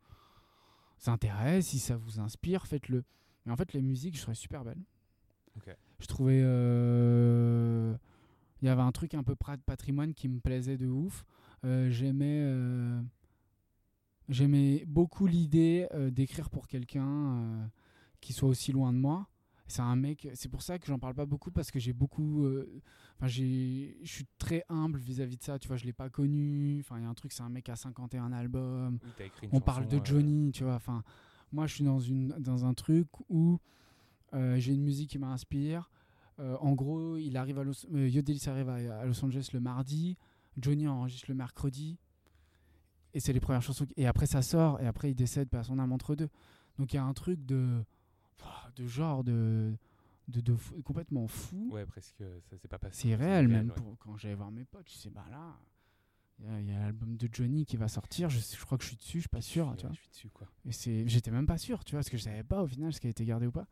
intéresse, 1.08 1.68
si 1.68 1.80
ça 1.80 1.96
vous 1.98 2.20
inspire, 2.20 2.66
faites-le. 2.68 3.04
Mais 3.46 3.52
en 3.52 3.56
fait, 3.56 3.72
les 3.74 3.82
musiques, 3.82 4.16
je 4.18 4.22
trouvais 4.22 4.36
super 4.36 4.64
belles. 4.66 4.84
Ok. 5.56 5.76
Je 6.00 6.08
trouvais. 6.08 6.42
euh, 6.44 7.96
Il 8.62 8.66
y 8.66 8.70
avait 8.70 8.82
un 8.82 8.92
truc 8.92 9.14
un 9.14 9.24
peu 9.24 9.36
patrimoine 9.66 10.14
qui 10.14 10.28
me 10.28 10.40
plaisait 10.40 10.78
de 10.78 10.88
ouf. 10.88 11.24
Euh, 11.64 11.90
J'aimais. 11.90 12.42
euh, 12.44 13.02
J'aimais 14.28 14.84
beaucoup 14.86 15.26
l'idée 15.26 15.88
d'écrire 16.12 16.50
pour 16.52 16.68
quelqu'un 16.68 17.70
qui 18.22 18.34
soit 18.34 18.50
aussi 18.50 18.72
loin 18.72 18.94
de 18.94 18.98
moi. 18.98 19.28
C'est 19.70 19.82
un 19.84 19.96
mec, 19.96 20.28
c'est 20.34 20.50
pour 20.50 20.62
ça 20.64 20.80
que 20.80 20.88
j'en 20.88 20.98
parle 21.00 21.14
pas 21.14 21.26
beaucoup 21.28 21.52
parce 21.52 21.70
que 21.72 21.80
j'ai 21.80 21.94
beaucoup, 21.94 22.44
euh, 22.46 22.82
enfin 23.18 23.28
j'ai, 23.28 23.98
je 24.04 24.12
suis 24.12 24.26
très 24.40 24.64
humble 24.68 25.00
vis-à-vis 25.00 25.38
de 25.38 25.44
ça. 25.44 25.60
Tu 25.60 25.68
vois, 25.68 25.78
je 25.78 25.86
l'ai 25.86 25.94
pas 25.94 26.10
connu. 26.10 26.80
Enfin, 26.82 26.98
il 26.98 27.04
y 27.04 27.06
a 27.06 27.10
un 27.10 27.14
truc, 27.14 27.32
c'est 27.32 27.44
un 27.44 27.50
mec 27.50 27.70
à 27.70 27.76
51 27.76 28.32
albums. 28.34 28.98
Oui, 29.04 29.10
t'as 29.18 29.26
écrit 29.26 29.46
une 29.48 29.56
On 29.56 29.62
parle 29.62 29.88
de 29.88 29.98
Johnny, 30.06 30.52
tu 30.52 30.64
vois. 30.64 30.74
Enfin, 30.76 31.04
moi, 31.52 31.68
je 31.68 31.76
suis 31.76 31.84
dans 31.84 32.00
une 32.00 32.30
dans 32.40 32.66
un 32.66 32.74
truc 32.74 33.08
où 33.30 33.60
euh, 34.34 34.58
j'ai 34.60 34.74
une 34.74 34.84
musique 34.84 35.12
qui 35.12 35.20
m'inspire. 35.20 35.90
Euh, 36.40 36.56
en 36.62 36.74
gros, 36.74 37.18
il 37.18 37.38
arrive 37.38 37.60
à 37.60 37.64
Los, 37.64 37.86
euh, 37.94 38.08
Yodelis 38.10 38.44
arrive 38.48 38.70
à, 38.70 39.02
à 39.02 39.06
Los 39.06 39.24
Angeles 39.24 39.50
le 39.54 39.60
mardi. 39.60 40.18
Johnny 40.58 40.88
enregistre 40.88 41.26
le 41.30 41.36
mercredi. 41.36 41.98
Et 43.14 43.20
c'est 43.20 43.34
les 43.34 43.40
premières 43.40 43.62
chansons. 43.62 43.86
qui- 43.86 43.94
Et 43.98 44.08
après, 44.08 44.26
ça 44.26 44.42
sort. 44.42 44.80
Et 44.82 44.88
après, 44.88 45.12
il 45.12 45.16
décède 45.16 45.50
par 45.50 45.66
son 45.66 45.80
âme 45.80 45.92
entre 45.92 46.16
deux. 46.16 46.30
Donc, 46.78 46.94
il 46.94 46.96
y 46.96 47.00
a 47.00 47.04
un 47.04 47.14
truc 47.14 47.46
de 47.46 47.84
de 48.82 48.88
genre 48.88 49.24
de 49.24 49.74
de, 50.28 50.42
de 50.42 50.56
fou- 50.56 50.80
complètement 50.84 51.28
fou. 51.28 51.70
Ouais, 51.72 51.86
presque, 51.86 52.24
ça 52.50 52.58
s'est 52.58 52.68
pas 52.68 52.78
passé. 52.78 53.08
C'est 53.10 53.16
réel 53.16 53.48
même. 53.48 53.70
ouais. 53.70 53.74
Pour, 53.76 53.98
quand 53.98 54.16
j'allais 54.18 54.36
voir 54.36 54.52
mes 54.52 54.64
potes, 54.66 54.88
je 54.88 54.94
sais, 54.96 55.10
bah 55.10 55.26
là, 55.32 55.58
il 56.60 56.68
y 56.68 56.72
a- 56.72 56.80
l'album 56.80 57.18
de 57.18 57.28
Johnny 57.32 57.66
qui 57.66 57.78
va 57.78 57.88
sortir. 57.88 58.30
Je, 58.30 58.40
je 58.40 58.64
crois 58.64 58.78
que 58.78 58.84
je 58.84 58.90
suis 58.90 58.98
dessus, 58.98 59.18
je 59.18 59.22
suis 59.24 59.30
pas 59.30 59.42
sûr. 59.42 59.68
Ouais, 59.70 59.76
tu 59.76 59.86
vois. 59.88 59.96
Je 59.96 60.00
suis 60.02 60.10
dessus, 60.10 60.30
quoi. 60.30 60.48
Et 60.66 60.72
c'est, 60.72 61.08
j'étais 61.08 61.32
même 61.32 61.48
pas 61.48 61.58
sûr, 61.58 61.84
tu 61.84 61.92
vois, 61.94 62.00
parce 62.00 62.10
que 62.10 62.18
je 62.18 62.24
savais 62.24 62.44
pas 62.44 62.62
au 62.62 62.68
final 62.68 62.94
ce 62.94 63.00
qui 63.02 63.08
a 63.08 63.10
été 63.10 63.26
gardé 63.26 63.48
ou 63.48 63.52
pas. 63.52 63.66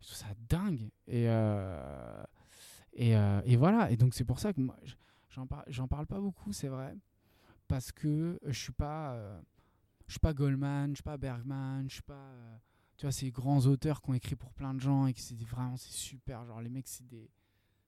Je 0.00 0.06
trouve 0.08 0.18
ça 0.18 0.26
dingue. 0.48 0.90
Et, 1.06 1.28
euh, 1.28 2.22
et, 2.92 3.16
euh, 3.16 3.40
et 3.46 3.56
voilà. 3.56 3.90
Et 3.90 3.96
donc 3.96 4.12
c'est 4.14 4.24
pour 4.24 4.38
ça 4.40 4.52
que 4.52 4.60
moi, 4.60 4.76
j'en, 5.30 5.46
par- 5.46 5.64
j'en 5.68 5.88
parle 5.88 6.06
pas 6.06 6.20
beaucoup, 6.20 6.52
c'est 6.52 6.68
vrai, 6.68 6.94
parce 7.66 7.92
que 7.92 8.38
je 8.44 8.58
suis 8.58 8.72
pas, 8.72 9.14
euh, 9.14 9.40
je 10.06 10.12
suis 10.12 10.20
pas 10.20 10.34
Goldman, 10.34 10.90
je 10.90 10.96
suis 10.96 11.02
pas 11.02 11.16
Bergman, 11.16 11.84
je 11.88 11.94
suis 11.94 12.02
pas, 12.02 12.12
euh, 12.14 12.56
tu 13.02 13.06
vois, 13.06 13.10
ces 13.12 13.32
grands 13.32 13.66
auteurs 13.66 14.00
qui 14.00 14.10
ont 14.10 14.14
écrit 14.14 14.36
pour 14.36 14.52
plein 14.52 14.72
de 14.74 14.78
gens 14.78 15.08
et 15.08 15.12
que 15.12 15.18
c'est 15.18 15.34
vraiment 15.42 15.76
c'est 15.76 15.90
super. 15.90 16.44
Genre 16.46 16.60
les 16.60 16.68
mecs, 16.68 16.86
c'est 16.86 17.04
des 17.08 17.28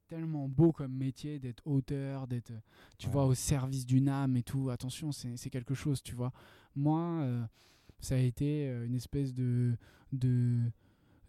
tellement 0.09 0.49
beau 0.49 0.73
comme 0.73 0.93
métier 0.93 1.39
d'être 1.39 1.65
auteur, 1.65 2.27
d'être, 2.27 2.51
euh, 2.51 2.59
tu 2.99 3.07
Ouais. 3.07 3.13
vois, 3.13 3.27
au 3.27 3.35
service 3.35 3.87
d'une 3.87 4.09
âme 4.09 4.37
et 4.37 4.43
tout. 4.43 4.71
Attention, 4.71 5.13
c'est 5.13 5.51
quelque 5.51 5.73
chose, 5.75 6.03
tu 6.03 6.17
vois. 6.17 6.33
Moi, 6.75 6.99
euh, 7.21 7.47
ça 8.01 8.17
a 8.17 8.19
été 8.19 8.67
euh, 8.69 8.87
une 8.87 8.97
espèce 8.97 9.33
de 9.33 9.77
de, 10.11 10.59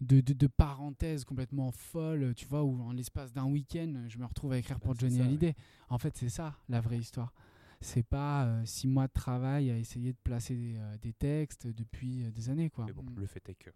de, 0.00 0.20
de, 0.20 0.32
de 0.32 0.46
parenthèse 0.48 1.24
complètement 1.24 1.70
folle, 1.70 2.34
tu 2.34 2.46
vois, 2.46 2.64
où 2.64 2.82
en 2.82 2.90
l'espace 2.90 3.32
d'un 3.32 3.44
week-end, 3.46 4.06
je 4.08 4.18
me 4.18 4.24
retrouve 4.24 4.50
à 4.50 4.58
écrire 4.58 4.80
Bah, 4.80 4.86
pour 4.86 4.94
c'est 4.94 5.02
Johnny 5.02 5.18
ça, 5.18 5.22
ouais. 5.22 5.28
Hallyday. 5.28 5.54
En 5.90 5.98
fait, 5.98 6.16
c'est 6.16 6.28
ça 6.28 6.58
la 6.68 6.80
vraie 6.80 6.98
histoire. 6.98 7.32
C'est 7.80 8.02
pas 8.02 8.44
euh, 8.46 8.64
six 8.64 8.88
mois 8.88 9.06
de 9.06 9.12
travail 9.12 9.70
à 9.70 9.76
essayer 9.76 10.12
de 10.12 10.18
placer 10.24 10.54
des, 10.56 10.76
euh, 10.78 10.96
des 10.98 11.12
textes 11.12 11.66
depuis 11.66 12.24
euh, 12.24 12.30
des 12.30 12.48
années, 12.50 12.70
quoi. 12.70 12.84
Mais 12.86 12.92
bon, 12.92 13.02
Mm. 13.02 13.14
le 13.20 13.26
fait 13.26 13.48
est 13.48 13.54
que. 13.54 13.70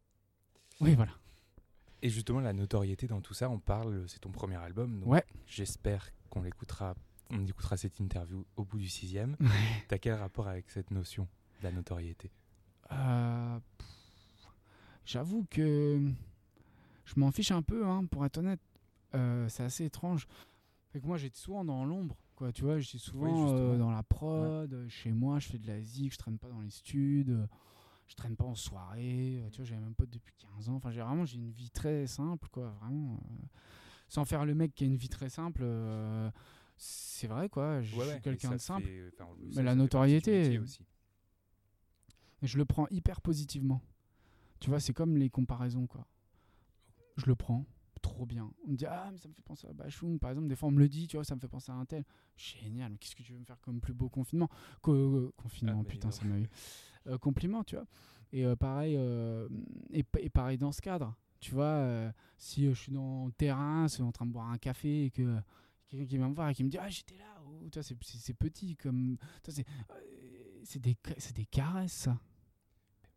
Oui, 0.81 0.95
voilà. 0.95 1.13
Et 2.03 2.09
justement, 2.09 2.41
la 2.41 2.53
notoriété 2.55 3.07
dans 3.07 3.21
tout 3.21 3.35
ça, 3.35 3.51
on 3.51 3.59
parle, 3.59 4.09
c'est 4.09 4.21
ton 4.21 4.31
premier 4.33 4.57
album. 4.57 5.01
Donc 5.01 5.09
Ouais. 5.11 5.25
J'espère 5.47 6.11
qu'on 6.31 6.43
l'écoutera, 6.43 6.95
on 7.31 7.47
écoutera 7.47 7.77
cette 7.77 8.01
interview 8.01 8.47
au 8.57 8.65
bout 8.65 8.79
du 8.79 8.89
sixième. 8.89 9.37
T'as 9.89 9.99
quel 9.99 10.15
rapport 10.15 10.49
avec 10.49 10.71
cette 10.71 10.91
notion 10.91 11.29
de 11.61 11.65
la 11.65 11.73
notoriété? 11.73 12.31
J'avoue 15.05 15.45
que 15.51 16.01
je 17.05 17.15
m'en 17.17 17.31
fiche 17.31 17.51
un 17.51 17.63
peu, 17.63 17.87
hein, 17.87 18.05
pour 18.07 18.25
être 18.25 18.39
honnête. 18.39 18.61
C'est 19.13 19.63
assez 19.65 19.85
étrange. 19.85 20.27
Fait 20.93 21.01
que 21.01 21.07
moi, 21.07 21.19
j'étais 21.19 21.39
souvent 21.39 21.65
dans 21.65 21.85
l'ombre, 21.85 22.17
quoi. 22.41 22.53
Tu 22.53 22.65
vois, 22.65 22.79
j'étais 22.81 22.97
souvent 22.99 23.53
euh, 23.53 23.77
dans 23.77 23.91
la 23.91 24.03
prod, 24.03 24.87
chez 24.89 25.13
moi, 25.13 25.39
je 25.39 25.49
fais 25.49 25.59
de 25.59 25.67
la 25.67 25.81
zik, 25.83 26.13
je 26.15 26.19
traîne 26.19 26.39
pas 26.39 26.49
dans 26.49 26.61
les 26.63 26.71
studs, 26.71 27.27
euh, 27.29 27.47
je 28.09 28.15
traîne 28.15 28.35
pas 28.35 28.45
en 28.45 28.55
soirée. 28.55 29.43
euh, 29.45 29.51
tu 29.51 29.59
vois, 29.59 29.67
j'avais 29.67 29.81
même 29.83 29.95
pote 29.95 30.09
depuis 30.09 30.35
15 30.39 30.71
ans. 30.71 30.75
Enfin, 30.77 30.91
j'ai 30.91 31.03
vraiment, 31.03 31.27
j'ai 31.27 31.37
une 31.37 31.51
vie 31.51 31.71
très 31.71 32.07
simple, 32.07 32.49
quoi. 32.51 32.71
Vraiment. 32.81 33.15
euh, 33.15 33.47
sans 34.09 34.25
faire 34.25 34.45
le 34.47 34.55
mec 34.55 34.75
qui 34.75 34.85
a 34.85 34.87
une 34.87 34.97
vie 34.97 35.11
très 35.11 35.29
simple. 35.29 35.61
euh, 35.63 36.31
c'est 36.79 37.27
vrai, 37.27 37.51
quoi. 37.51 37.83
Je 37.83 37.95
Ouais, 37.95 38.05
suis 38.13 38.21
quelqu'un 38.23 38.53
de 38.53 38.57
simple. 38.59 38.87
fait- 38.87 39.13
enfin, 39.21 39.31
Mais 39.55 39.63
la 39.63 39.73
ça 39.73 39.75
notoriété, 39.77 40.59
aussi. 40.59 40.85
Je 42.43 42.57
le 42.57 42.65
prends 42.65 42.87
hyper 42.91 43.21
positivement. 43.21 43.83
Tu 44.61 44.71
vois, 44.71 44.81
c'est 44.81 44.95
comme 44.95 45.17
les 45.19 45.29
comparaisons, 45.29 45.87
quoi. 45.87 46.07
Je 47.19 47.27
le 47.27 47.35
prends 47.35 47.67
trop 48.03 48.27
bien. 48.27 48.51
On 48.67 48.71
me 48.73 48.77
dit, 48.77 48.87
ah, 48.87 49.09
mais 49.13 49.19
ça 49.19 49.29
me 49.29 49.35
fait 49.35 49.43
penser 49.43 49.67
à 49.69 49.73
Bachung. 49.73 50.19
Par 50.19 50.31
exemple, 50.31 50.49
des 50.49 50.57
fois, 50.57 50.69
on 50.69 50.73
me 50.73 50.79
le 50.79 50.89
dit, 50.89 51.07
tu 51.07 51.17
vois, 51.17 51.25
ça 51.25 51.35
me 51.35 51.41
fait 51.41 51.49
penser 51.49 51.71
à 51.73 51.75
un 51.75 51.85
tel. 51.85 52.05
Génial, 52.37 52.93
mais 52.93 52.99
qu'est-ce 52.99 53.15
que 53.17 53.23
tu 53.23 53.33
veux 53.33 53.39
me 53.39 53.45
faire 53.45 53.61
comme 53.61 53.81
plus 53.81 53.95
beau 53.95 54.09
confinement? 54.09 54.49
Co- 54.83 54.95
euh, 54.95 55.33
Confinement, 55.37 55.83
Ah, 55.85 55.89
putain, 55.89 56.09
non. 56.09 56.13
ça 56.13 56.25
m'a 56.25 56.39
eu. 56.39 56.49
Euh, 57.07 57.17
compliment, 57.17 57.65
tu 57.65 57.77
vois. 57.77 57.87
Et 58.31 58.45
euh, 58.45 58.55
pareil, 58.57 58.95
euh, 58.95 59.49
et, 59.91 60.03
pa- 60.03 60.21
et 60.21 60.29
pareil 60.29 60.59
dans 60.59 60.71
ce 60.71 60.83
cadre. 60.83 61.17
Tu 61.41 61.53
vois, 61.53 62.13
si 62.37 62.67
je 62.67 62.73
suis 62.75 62.93
dans 62.93 63.25
le 63.25 63.33
terrain, 63.33 63.89
c'est 63.89 64.03
en 64.03 64.13
train 64.13 64.27
de 64.27 64.33
boire 64.33 64.51
un 64.51 64.59
café 64.59 65.07
et 65.07 65.11
que 65.11 65.41
quelqu'un 65.89 66.05
qui 66.05 66.19
vient 66.19 66.29
me 66.29 66.35
voir 66.35 66.51
et 66.51 66.55
qui 66.55 66.63
me 66.63 66.69
dit, 66.69 66.77
ah, 66.77 66.91
j'étais 66.91 67.17
là. 67.17 67.25
vois, 67.73 67.83
c'est- 67.83 68.35
petit 68.35 68.77
comme. 68.77 69.17
C'est 70.63 70.79
des, 70.79 70.95
des 71.35 71.47
caresses, 71.47 71.93
ça. 71.93 72.21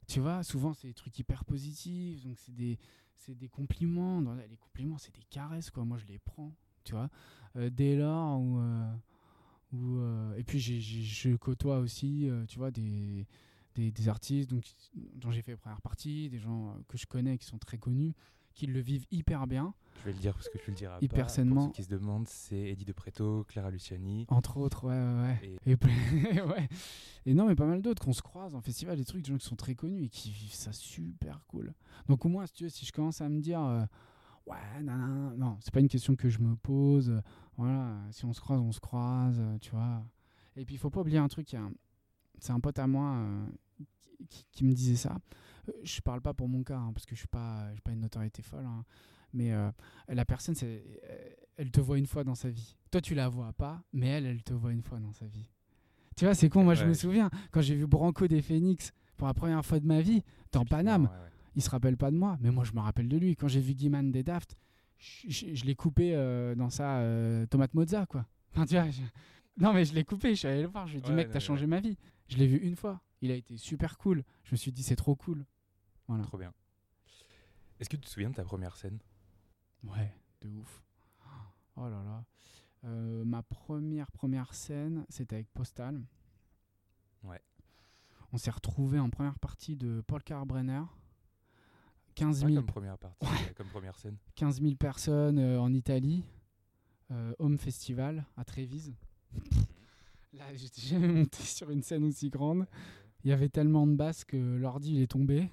Tu 0.08 0.22
vois, 0.22 0.44
souvent 0.44 0.74
c'est 0.74 0.88
des 0.88 0.94
trucs 0.94 1.20
hyper 1.20 1.44
positifs, 1.46 2.24
donc 2.24 2.38
c'est 2.40 2.54
des, 2.54 2.78
c'est 3.26 3.36
des 3.36 3.50
compliments. 3.50 4.22
Les 4.50 4.58
compliments, 4.58 4.98
c'est 4.98 5.14
des 5.14 5.24
caresses, 5.30 5.70
quoi. 5.72 5.86
Moi, 5.86 5.98
je 5.98 6.06
les 6.06 6.20
prends, 6.20 6.52
tu 6.84 6.94
vois. 6.94 7.10
Euh, 7.56 7.70
dès 7.70 7.96
lors 7.96 8.40
où. 8.40 8.60
euh, 8.60 8.94
euh, 9.76 10.36
et 10.36 10.44
puis, 10.44 10.60
je 10.60 11.36
côtoie 11.36 11.80
aussi, 11.80 12.30
tu 12.48 12.60
vois, 12.60 12.70
des, 12.70 13.26
des, 13.76 13.92
des 13.92 14.08
artistes 14.08 14.50
donc, 14.50 14.64
dont 15.16 15.32
j'ai 15.32 15.42
fait 15.42 15.52
la 15.52 15.58
première 15.58 15.82
partie, 15.82 16.30
des 16.30 16.38
gens 16.38 16.78
que 16.88 16.98
je 16.98 17.08
connais 17.08 17.38
qui 17.40 17.46
sont 17.46 17.58
très 17.58 17.78
connus, 17.80 18.14
qui 18.54 18.68
le 18.68 18.80
vivent 18.80 19.06
hyper 19.12 19.48
bien. 19.48 19.74
Je 20.00 20.06
vais 20.06 20.14
le 20.14 20.20
dire 20.20 20.34
parce 20.34 20.50
que 20.50 20.58
tu 20.58 20.72
le 20.72 20.76
diras 20.78 20.98
Hyper 21.02 21.26
pas. 21.26 21.30
sainement. 21.30 21.56
Pour 21.56 21.64
ceux 21.68 21.72
qui 21.72 21.84
se 21.84 21.90
demandent, 21.90 22.28
c'est 22.28 22.58
Eddie 22.70 22.86
De 22.86 22.92
Preto, 22.94 23.46
Clara 23.48 23.72
Luciani. 23.72 24.26
Entre 24.30 24.58
autres, 24.58 24.86
ouais, 24.88 24.94
ouais, 24.94 25.22
ouais. 25.22 25.60
Et 25.66 25.72
Et, 25.72 25.78
plein- 25.78 25.92
ouais. 26.48 26.68
et 27.26 27.34
non, 27.34 27.48
mais 27.48 27.56
pas 27.56 27.66
mal 27.66 27.82
d'autres 27.82 28.04
qu'on 28.04 28.14
se 28.14 28.22
croise 28.22 28.54
en 28.56 28.62
festival, 28.62 28.98
des 28.98 29.06
trucs, 29.06 29.24
des 29.24 29.32
gens 29.32 29.38
qui 29.38 29.46
sont 29.46 29.56
très 29.56 29.76
connus 29.76 30.04
et 30.06 30.10
qui 30.10 30.32
vivent 30.32 30.54
ça 30.54 30.72
super 30.74 31.46
cool. 31.48 31.74
Donc 32.08 32.26
au 32.26 32.30
moins, 32.30 32.46
si 32.46 32.54
tu 32.54 32.64
veux, 32.66 32.70
si 32.70 32.86
je 32.86 32.92
commence 32.92 33.22
à 33.22 33.30
me 33.30 33.40
dire, 33.40 33.62
euh, 33.62 33.86
ouais, 34.48 34.82
non, 34.84 34.96
non, 34.98 35.38
non, 35.38 35.58
c'est 35.62 35.74
pas 35.74 35.80
une 35.80 35.88
question 35.88 36.16
que 36.16 36.30
je 36.30 36.40
me 36.40 36.56
pose. 36.56 37.22
Voilà, 37.58 37.96
si 38.12 38.26
on 38.26 38.34
se 38.34 38.42
croise, 38.42 38.60
on 38.60 38.72
se 38.72 38.80
croise, 38.80 39.42
tu 39.62 39.72
vois. 39.72 40.04
Et 40.56 40.66
puis 40.66 40.76
il 40.76 40.78
faut 40.80 40.90
pas 40.90 41.02
oublier 41.02 41.18
un 41.20 41.28
truc, 41.30 41.56
c'est 42.40 42.52
un 42.52 42.60
pote 42.60 42.78
à 42.78 42.88
moi 42.88 43.16
euh, 43.16 43.46
qui 44.52 44.66
me 44.66 44.74
disait 44.74 44.96
ça. 44.98 45.18
Je 45.84 46.02
parle 46.02 46.22
pas 46.22 46.34
pour 46.34 46.48
mon 46.50 46.64
cas, 46.64 46.78
hein, 46.78 46.92
parce 46.94 47.06
que 47.06 47.16
je 47.16 47.20
suis 47.20 47.28
pas, 47.28 47.68
je 47.70 47.74
suis 47.74 47.82
pas 47.82 47.92
une 47.92 48.02
notoriété 48.02 48.42
folle. 48.42 48.66
hein. 48.66 48.84
Mais 49.34 49.52
euh, 49.54 49.72
la 50.10 50.26
personne, 50.26 50.54
c'est, 50.56 50.84
euh, 51.10 51.30
elle 51.58 51.72
te 51.72 51.82
voit 51.82 51.98
une 51.98 52.06
fois 52.06 52.24
dans 52.24 52.36
sa 52.36 52.50
vie. 52.50 52.76
Toi, 52.92 53.02
tu 53.02 53.16
la 53.16 53.30
vois 53.30 53.52
pas, 53.54 53.82
mais 53.94 54.08
elle, 54.08 54.26
elle 54.26 54.44
te 54.44 54.54
voit 54.54 54.72
une 54.72 54.84
fois 54.84 55.00
dans 55.00 55.14
sa 55.14 55.26
vie. 55.26 55.50
Tu 56.16 56.26
vois, 56.26 56.36
c'est 56.36 56.50
con. 56.50 56.64
Moi, 56.64 56.76
je 56.76 56.86
me 56.86 56.94
souviens 56.94 57.30
quand 57.52 57.62
j'ai 57.62 57.76
vu 57.76 57.88
Branco 57.88 58.28
des 58.28 58.42
Phoenix 58.44 58.92
pour 59.18 59.26
la 59.28 59.34
première 59.34 59.66
fois 59.66 59.80
de 59.80 59.88
ma 59.88 60.02
vie 60.02 60.22
dans 60.52 60.66
Paname. 60.66 61.04
Ouais, 61.06 61.10
ouais. 61.10 61.30
Il 61.56 61.62
se 61.64 61.70
rappelle 61.70 61.98
pas 61.98 62.12
de 62.12 62.18
moi, 62.18 62.38
mais 62.42 62.52
moi, 62.52 62.64
je 62.64 62.74
me 62.74 62.80
rappelle 62.80 63.08
de 63.08 63.18
lui. 63.18 63.36
Quand 63.36 63.48
j'ai 63.48 63.62
vu 63.62 63.74
Guiman 63.74 64.12
des 64.12 64.24
Daft, 64.24 64.56
je, 65.00 65.30
je- 65.30 65.54
je 65.56 65.66
l'ai 65.66 65.76
coupé 65.76 66.16
euh, 66.16 66.54
dans 66.56 66.70
sa 66.70 66.98
euh, 67.00 67.46
tomate 67.48 67.74
mozza, 67.74 68.06
quoi. 68.06 68.26
Enfin, 68.52 68.66
tu 68.68 68.76
vois, 68.76 68.90
je- 68.92 69.02
Non, 69.58 69.74
mais 69.74 69.86
je 69.86 69.94
l'ai 69.96 70.04
coupé. 70.04 70.30
Je 70.36 70.36
suis 70.40 70.48
allé 70.48 70.62
le 70.62 70.68
voir. 70.68 70.86
Je 70.86 70.94
lui 70.94 71.00
ai 71.00 71.02
dit, 71.02 71.12
mec, 71.16 71.28
t'as 71.32 71.40
changé 71.40 71.66
ma 71.66 71.80
vie. 71.80 71.98
Je 72.28 72.38
l'ai 72.38 72.46
vu 72.48 72.58
une 72.58 72.76
fois. 72.76 73.02
Il 73.22 73.32
a 73.32 73.36
été 73.36 73.58
super 73.58 73.98
cool. 73.98 74.24
Je 74.44 74.52
me 74.52 74.58
suis 74.58 74.72
dit, 74.72 74.84
c'est 74.84 74.96
trop 74.96 75.16
cool. 75.16 75.46
Voilà. 76.14 76.28
Trop 76.28 76.38
bien. 76.38 76.54
Est-ce 77.80 77.90
que 77.90 77.98
tu 77.98 78.04
te 78.04 78.10
souviens 78.10 78.30
de 78.30 78.36
ta 78.36 78.44
première 78.44 78.76
scène? 78.76 79.00
Ouais, 79.84 80.14
de 80.42 80.50
ouf. 80.50 80.82
Oh 81.76 81.90
là 81.90 82.04
là. 82.04 82.24
Euh, 82.86 83.24
ma 83.26 83.42
première 83.44 84.12
première 84.12 84.54
scène, 84.54 85.06
c'était 85.10 85.36
avec 85.36 85.50
Postal. 85.54 86.02
Ouais. 87.24 87.42
On 88.32 88.38
s'est 88.38 88.52
retrouvé 88.52 89.00
en 89.00 89.10
première 89.10 89.40
partie 89.40 89.76
de 89.76 90.04
Paul 90.06 90.22
Kalkbrenner. 90.24 90.84
15 92.16 92.42
Pas 92.42 92.48
000, 92.48 92.60
comme 92.60 92.66
première 92.68 92.98
partie, 93.00 93.26
mais 93.48 93.54
comme 93.56 93.68
première 93.70 93.98
scène. 93.98 94.18
15 94.36 94.62
000 94.62 94.76
personnes 94.76 95.40
euh, 95.40 95.60
en 95.60 95.74
Italie. 95.74 96.24
Euh, 97.12 97.34
Home 97.40 97.58
Festival 97.58 98.26
à 98.38 98.46
Trévise. 98.46 98.94
Là, 100.34 100.54
j'étais 100.54 100.82
jamais 100.82 101.08
monté 101.08 101.42
sur 101.44 101.70
une 101.72 101.82
scène 101.82 102.04
aussi 102.04 102.30
grande. 102.30 102.68
Il 103.24 103.30
y 103.30 103.34
avait 103.34 103.50
tellement 103.50 103.88
de 103.88 103.96
basses 103.96 104.26
que 104.26 104.38
l'ordi 104.38 104.96
il 104.96 105.02
est 105.02 105.08
tombé. 105.08 105.50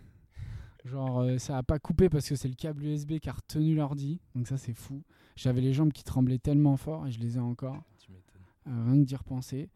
Genre, 0.84 1.20
euh, 1.20 1.38
ça 1.38 1.58
a 1.58 1.62
pas 1.62 1.78
coupé 1.78 2.08
parce 2.08 2.28
que 2.28 2.36
c'est 2.36 2.48
le 2.48 2.54
câble 2.54 2.84
USB 2.84 3.18
qui 3.18 3.28
a 3.28 3.32
retenu 3.32 3.74
l'ordi. 3.74 4.20
Donc, 4.34 4.46
ça, 4.48 4.56
c'est 4.56 4.72
fou. 4.72 5.02
J'avais 5.36 5.60
les 5.60 5.72
jambes 5.72 5.92
qui 5.92 6.04
tremblaient 6.04 6.38
tellement 6.38 6.76
fort 6.76 7.06
et 7.06 7.10
je 7.10 7.18
les 7.20 7.36
ai 7.36 7.40
encore. 7.40 7.82
Tu 7.98 8.10
m'étonnes. 8.12 8.40
Euh, 8.68 8.84
rien 8.92 9.00
que 9.02 9.06
d'y 9.06 9.16
repenser. 9.16 9.68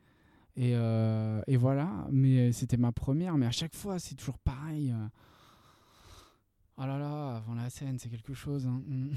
Et, 0.56 0.72
euh, 0.76 1.42
et 1.46 1.56
voilà, 1.56 2.06
mais 2.10 2.38
euh, 2.48 2.52
c'était 2.52 2.76
ma 2.76 2.92
première. 2.92 3.36
Mais 3.36 3.46
à 3.46 3.50
chaque 3.50 3.74
fois, 3.74 3.98
c'est 3.98 4.14
toujours 4.14 4.38
pareil. 4.38 4.94
Oh 6.76 6.82
là 6.86 6.98
là, 6.98 7.36
avant 7.36 7.54
la 7.54 7.70
scène, 7.70 7.98
c'est 7.98 8.08
quelque 8.08 8.34
chose. 8.34 8.66
hein. 8.66 8.82
Mm. 8.86 9.10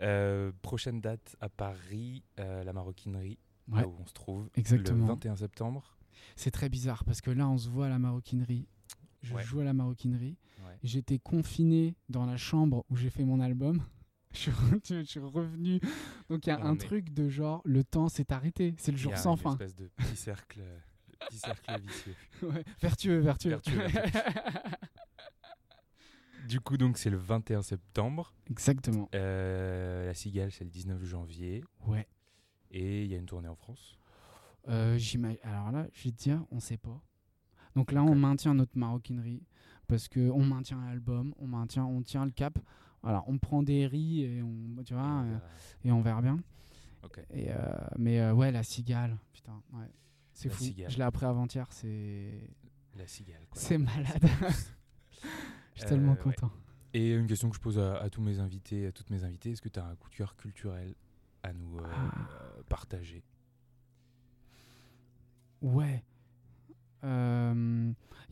Prochaine 0.62 1.00
date 1.00 1.36
à 1.40 1.48
Paris, 1.48 2.22
la 2.36 2.72
maroquinerie, 2.72 3.38
Ouais, 3.68 3.82
là 3.82 3.88
où 3.88 3.94
on 4.00 4.06
se 4.06 4.12
trouve, 4.12 4.50
exactement. 4.54 5.06
le 5.06 5.12
21 5.12 5.36
septembre. 5.36 5.96
C'est 6.36 6.50
très 6.50 6.68
bizarre 6.68 7.04
parce 7.04 7.20
que 7.20 7.30
là, 7.30 7.48
on 7.48 7.56
se 7.58 7.68
voit 7.68 7.86
à 7.86 7.88
la 7.88 7.98
maroquinerie. 7.98 8.66
Je 9.22 9.34
Ouais. 9.34 9.42
joue 9.44 9.60
à 9.60 9.64
la 9.64 9.72
maroquinerie. 9.72 10.36
Ouais. 10.66 10.76
J'étais 10.82 11.18
confiné 11.18 11.94
dans 12.08 12.26
la 12.26 12.36
chambre 12.36 12.84
où 12.90 12.96
j'ai 12.96 13.10
fait 13.10 13.24
mon 13.24 13.40
album. 13.40 13.82
Je 14.32 14.50
suis, 15.04 15.20
revenu. 15.20 15.80
Donc 16.30 16.46
il 16.46 16.48
y 16.48 16.52
a 16.52 16.64
un 16.64 16.76
truc 16.76 17.12
de 17.12 17.28
genre, 17.28 17.60
le 17.64 17.84
temps 17.84 18.08
s'est 18.08 18.32
arrêté. 18.32 18.74
C'est 18.78 18.90
le 18.92 18.96
jour 18.96 19.16
sans 19.16 19.36
fin. 19.36 19.52
espèce 19.52 19.76
de 19.76 19.88
petit 19.88 20.16
cercle, 20.16 20.60
de 20.60 21.26
petit 21.26 21.38
cercle 21.38 21.80
vicieux. 21.80 22.14
Ouais, 22.42 22.64
Vertueux, 22.80 23.18
vertueux. 23.18 23.50
Vertueux, 23.50 23.82
Du 26.48 26.60
coup, 26.60 26.76
donc 26.76 26.98
c'est 26.98 27.10
le 27.10 27.18
21 27.18 27.62
septembre. 27.62 28.34
Exactement. 28.50 29.08
Euh, 29.14 30.06
la 30.06 30.14
Cigale, 30.14 30.50
c'est 30.50 30.64
le 30.64 30.70
19 30.70 31.04
janvier. 31.04 31.62
Ouais. 31.86 32.08
Et 32.70 33.04
il 33.04 33.10
y 33.10 33.14
a 33.14 33.18
une 33.18 33.26
tournée 33.26 33.48
en 33.48 33.54
France. 33.54 33.96
Euh, 34.68 34.98
Alors 35.42 35.72
là, 35.72 35.86
je 35.92 36.04
vais 36.04 36.10
te 36.10 36.22
dire, 36.22 36.44
on 36.50 36.58
sait 36.58 36.78
pas. 36.78 37.00
Donc 37.76 37.92
là, 37.92 38.02
on 38.02 38.14
maintient 38.14 38.54
notre 38.54 38.76
maroquinerie 38.78 39.42
parce 39.88 40.08
que 40.08 40.30
on 40.30 40.44
maintient 40.44 40.80
l'album, 40.84 41.34
on 41.38 41.46
maintient, 41.46 41.84
on 41.84 42.02
tient 42.02 42.24
le 42.24 42.30
cap. 42.30 42.58
Voilà, 43.02 43.24
on 43.26 43.38
prend 43.38 43.62
des 43.62 43.86
riz 43.86 44.22
et 44.22 44.42
on, 44.42 44.82
tu 44.84 44.92
Et 44.92 44.96
vois, 44.96 45.04
on 45.06 45.20
euh, 45.24 45.28
verra. 45.30 45.40
et 45.84 45.92
on 45.92 46.00
verra 46.02 46.22
bien. 46.22 46.40
Ok. 47.02 47.20
Et 47.30 47.50
euh, 47.50 47.56
mais 47.98 48.20
euh, 48.20 48.32
ouais, 48.32 48.52
la 48.52 48.62
cigale, 48.62 49.16
putain, 49.32 49.60
ouais, 49.72 49.90
c'est 50.32 50.48
fou. 50.50 50.62
cigale. 50.62 50.90
Je 50.90 50.98
l'ai 50.98 51.02
appris 51.04 51.26
avant-hier, 51.26 51.66
c'est 51.70 52.48
La 52.96 53.06
Cigale. 53.08 53.42
c'est 53.54 53.78
malade. 53.78 54.22
Je 55.74 55.80
suis 55.80 55.88
tellement 55.88 56.12
ouais. 56.12 56.18
content. 56.18 56.50
Et 56.94 57.12
une 57.14 57.26
question 57.26 57.48
que 57.48 57.56
je 57.56 57.60
pose 57.60 57.78
à, 57.78 57.96
à 57.96 58.10
tous 58.10 58.20
mes 58.20 58.38
invités, 58.38 58.86
à 58.86 58.92
toutes 58.92 59.08
mes 59.10 59.24
invitées, 59.24 59.52
est-ce 59.52 59.62
que 59.62 59.68
tu 59.70 59.80
as 59.80 59.86
un 59.86 59.96
coup 59.96 60.10
de 60.10 60.14
cœur 60.14 60.36
culturel 60.36 60.94
à 61.42 61.52
nous 61.54 61.78
Ah. 61.82 62.12
partager? 62.68 63.24
Ouais. 65.62 66.04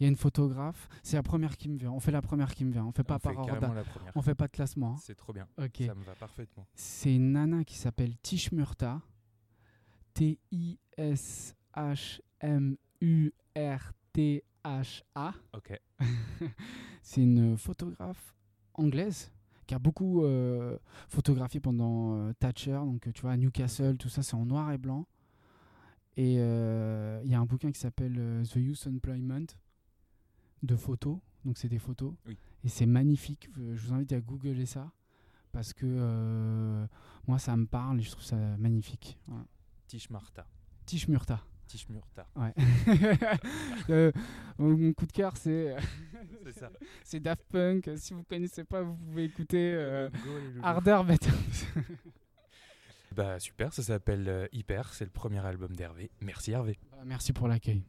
Il 0.01 0.05
y 0.05 0.07
a 0.07 0.09
une 0.09 0.17
photographe, 0.17 0.89
c'est 1.03 1.17
la 1.17 1.23
première 1.23 1.59
qui 1.59 1.69
me 1.69 1.77
vient. 1.77 1.93
On 1.93 2.01
fait 2.01 2.11
la 2.11 2.23
première 2.23 2.55
qui 2.55 2.65
me 2.65 2.73
vient. 2.73 2.87
On 2.87 2.93
fait 2.93 3.05
pas 3.05 3.17
On 3.17 3.19
fait 3.19 3.35
par 3.35 3.39
ordre. 3.39 3.75
la 3.75 3.85
première. 3.85 4.13
On 4.17 4.23
fait 4.23 4.35
pas 4.35 4.47
de 4.47 4.53
classement. 4.53 4.95
hein. 4.95 5.01
C'est 5.03 5.15
trop 5.15 5.33
bien. 5.35 5.47
Ça 5.59 5.95
me 5.95 6.03
va 6.05 6.15
parfaitement. 6.15 6.67
C'est 6.75 7.15
une 7.15 7.33
nana 7.33 7.65
qui 7.65 7.77
s'appelle 7.77 8.17
Tish 8.23 8.51
Murta. 8.53 9.03
T-I-S-H-M-U-R-T-H-A. 14.01 15.35
Ok. 15.55 15.81
C'est 17.03 17.23
une 17.23 17.57
photographe 17.57 18.35
anglaise 18.75 19.31
qui 19.67 19.75
a 19.75 19.79
beaucoup 19.79 20.25
euh, 20.25 20.77
photographié 21.09 21.61
pendant 21.61 22.17
euh, 22.17 22.33
Thatcher. 22.35 22.73
Donc, 22.85 23.09
tu 23.13 23.23
vois, 23.23 23.37
Newcastle, 23.37 23.97
tout 23.99 24.09
ça, 24.09 24.23
c'est 24.23 24.35
en 24.35 24.45
noir 24.47 24.73
et 24.73 24.79
blanc. 24.79 25.07
Et 26.17 26.37
euh, 26.39 27.21
il 27.25 27.31
y 27.31 27.35
a 27.35 27.41
un 27.41 27.47
bouquin 27.47 27.71
qui 27.71 27.79
s'appelle 27.81 28.43
The 28.53 28.57
Youth 28.57 28.87
Employment 28.93 29.47
de 30.63 30.77
photos. 30.77 31.19
Donc, 31.45 31.59
c'est 31.59 31.69
des 31.69 31.79
photos. 31.79 32.13
Oui. 32.27 32.37
Et 32.65 32.69
c'est 32.69 32.87
magnifique. 32.87 33.49
Euh, 33.59 33.75
Je 33.75 33.87
vous 33.87 33.93
invite 33.95 34.13
à 34.13 34.21
googler 34.21 34.67
ça. 34.67 34.91
Parce 35.53 35.73
que 35.73 35.87
euh, 35.87 36.87
moi, 37.27 37.39
ça 37.39 37.57
me 37.57 37.67
parle 37.67 37.99
et 38.01 38.03
je 38.03 38.11
trouve 38.11 38.23
ça 38.23 38.37
magnifique. 38.59 39.19
Voilà. 39.27 39.45
Tish 39.87 40.11
Marta. 40.11 40.47
Tish 40.87 41.09
Murta. 41.09 41.41
Tish 41.67 41.89
Murta. 41.89 42.27
Ouais. 42.37 42.55
Euh, 43.89 44.13
mon 44.59 44.93
coup 44.93 45.07
de 45.07 45.13
cœur, 45.13 45.37
c'est 45.37 45.75
C'est 47.05 47.19
Daft 47.19 47.45
Punk. 47.51 47.91
Si 47.97 48.13
vous 48.15 48.23
connaissez 48.23 48.63
pas, 48.63 48.83
vous 48.83 48.95
pouvez 48.95 49.25
écouter 49.25 49.73
euh. 49.75 50.09
Harder, 50.63 51.01
Better. 51.05 51.31
Bah 53.17 53.41
super, 53.41 53.73
ça 53.73 53.83
s'appelle 53.83 54.49
Hyper, 54.53 54.93
c'est 54.95 55.05
le 55.05 55.11
premier 55.11 55.45
album 55.45 55.75
d'Hervé. 55.75 56.13
Merci 56.21 56.53
Hervé. 56.53 56.79
Merci 57.05 57.33
pour 57.33 57.49
l'accueil. 57.49 57.83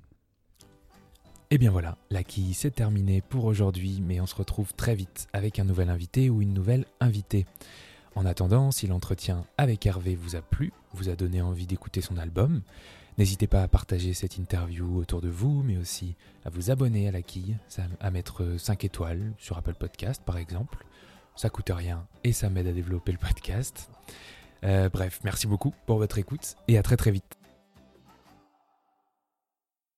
Et 1.53 1.57
bien 1.57 1.69
voilà, 1.69 1.97
la 2.09 2.23
quille 2.23 2.53
c'est 2.53 2.71
terminé 2.71 3.19
pour 3.19 3.43
aujourd'hui, 3.43 4.01
mais 4.01 4.21
on 4.21 4.25
se 4.25 4.35
retrouve 4.35 4.73
très 4.73 4.95
vite 4.95 5.27
avec 5.33 5.59
un 5.59 5.65
nouvel 5.65 5.89
invité 5.89 6.29
ou 6.29 6.41
une 6.41 6.53
nouvelle 6.53 6.85
invitée. 7.01 7.45
En 8.15 8.25
attendant, 8.25 8.71
si 8.71 8.87
l'entretien 8.87 9.45
avec 9.57 9.85
Hervé 9.85 10.15
vous 10.15 10.37
a 10.37 10.41
plu, 10.41 10.71
vous 10.93 11.09
a 11.09 11.17
donné 11.17 11.41
envie 11.41 11.67
d'écouter 11.67 11.99
son 11.99 12.15
album, 12.15 12.61
n'hésitez 13.17 13.47
pas 13.47 13.63
à 13.63 13.67
partager 13.67 14.13
cette 14.13 14.37
interview 14.37 14.97
autour 14.97 15.19
de 15.19 15.27
vous, 15.27 15.61
mais 15.61 15.75
aussi 15.75 16.15
à 16.45 16.49
vous 16.49 16.71
abonner 16.71 17.09
à 17.09 17.11
la 17.11 17.21
quille, 17.21 17.57
à 17.99 18.11
mettre 18.11 18.57
5 18.57 18.85
étoiles 18.85 19.33
sur 19.37 19.57
Apple 19.57 19.75
Podcast 19.75 20.21
par 20.25 20.37
exemple. 20.37 20.85
Ça 21.35 21.49
coûte 21.49 21.71
rien 21.73 22.07
et 22.23 22.31
ça 22.31 22.49
m'aide 22.49 22.67
à 22.67 22.71
développer 22.71 23.11
le 23.11 23.17
podcast. 23.17 23.89
Euh, 24.63 24.87
bref, 24.87 25.19
merci 25.25 25.47
beaucoup 25.47 25.73
pour 25.85 25.97
votre 25.97 26.17
écoute 26.17 26.55
et 26.69 26.77
à 26.77 26.81
très 26.83 26.95
très 26.95 27.11
vite. 27.11 27.40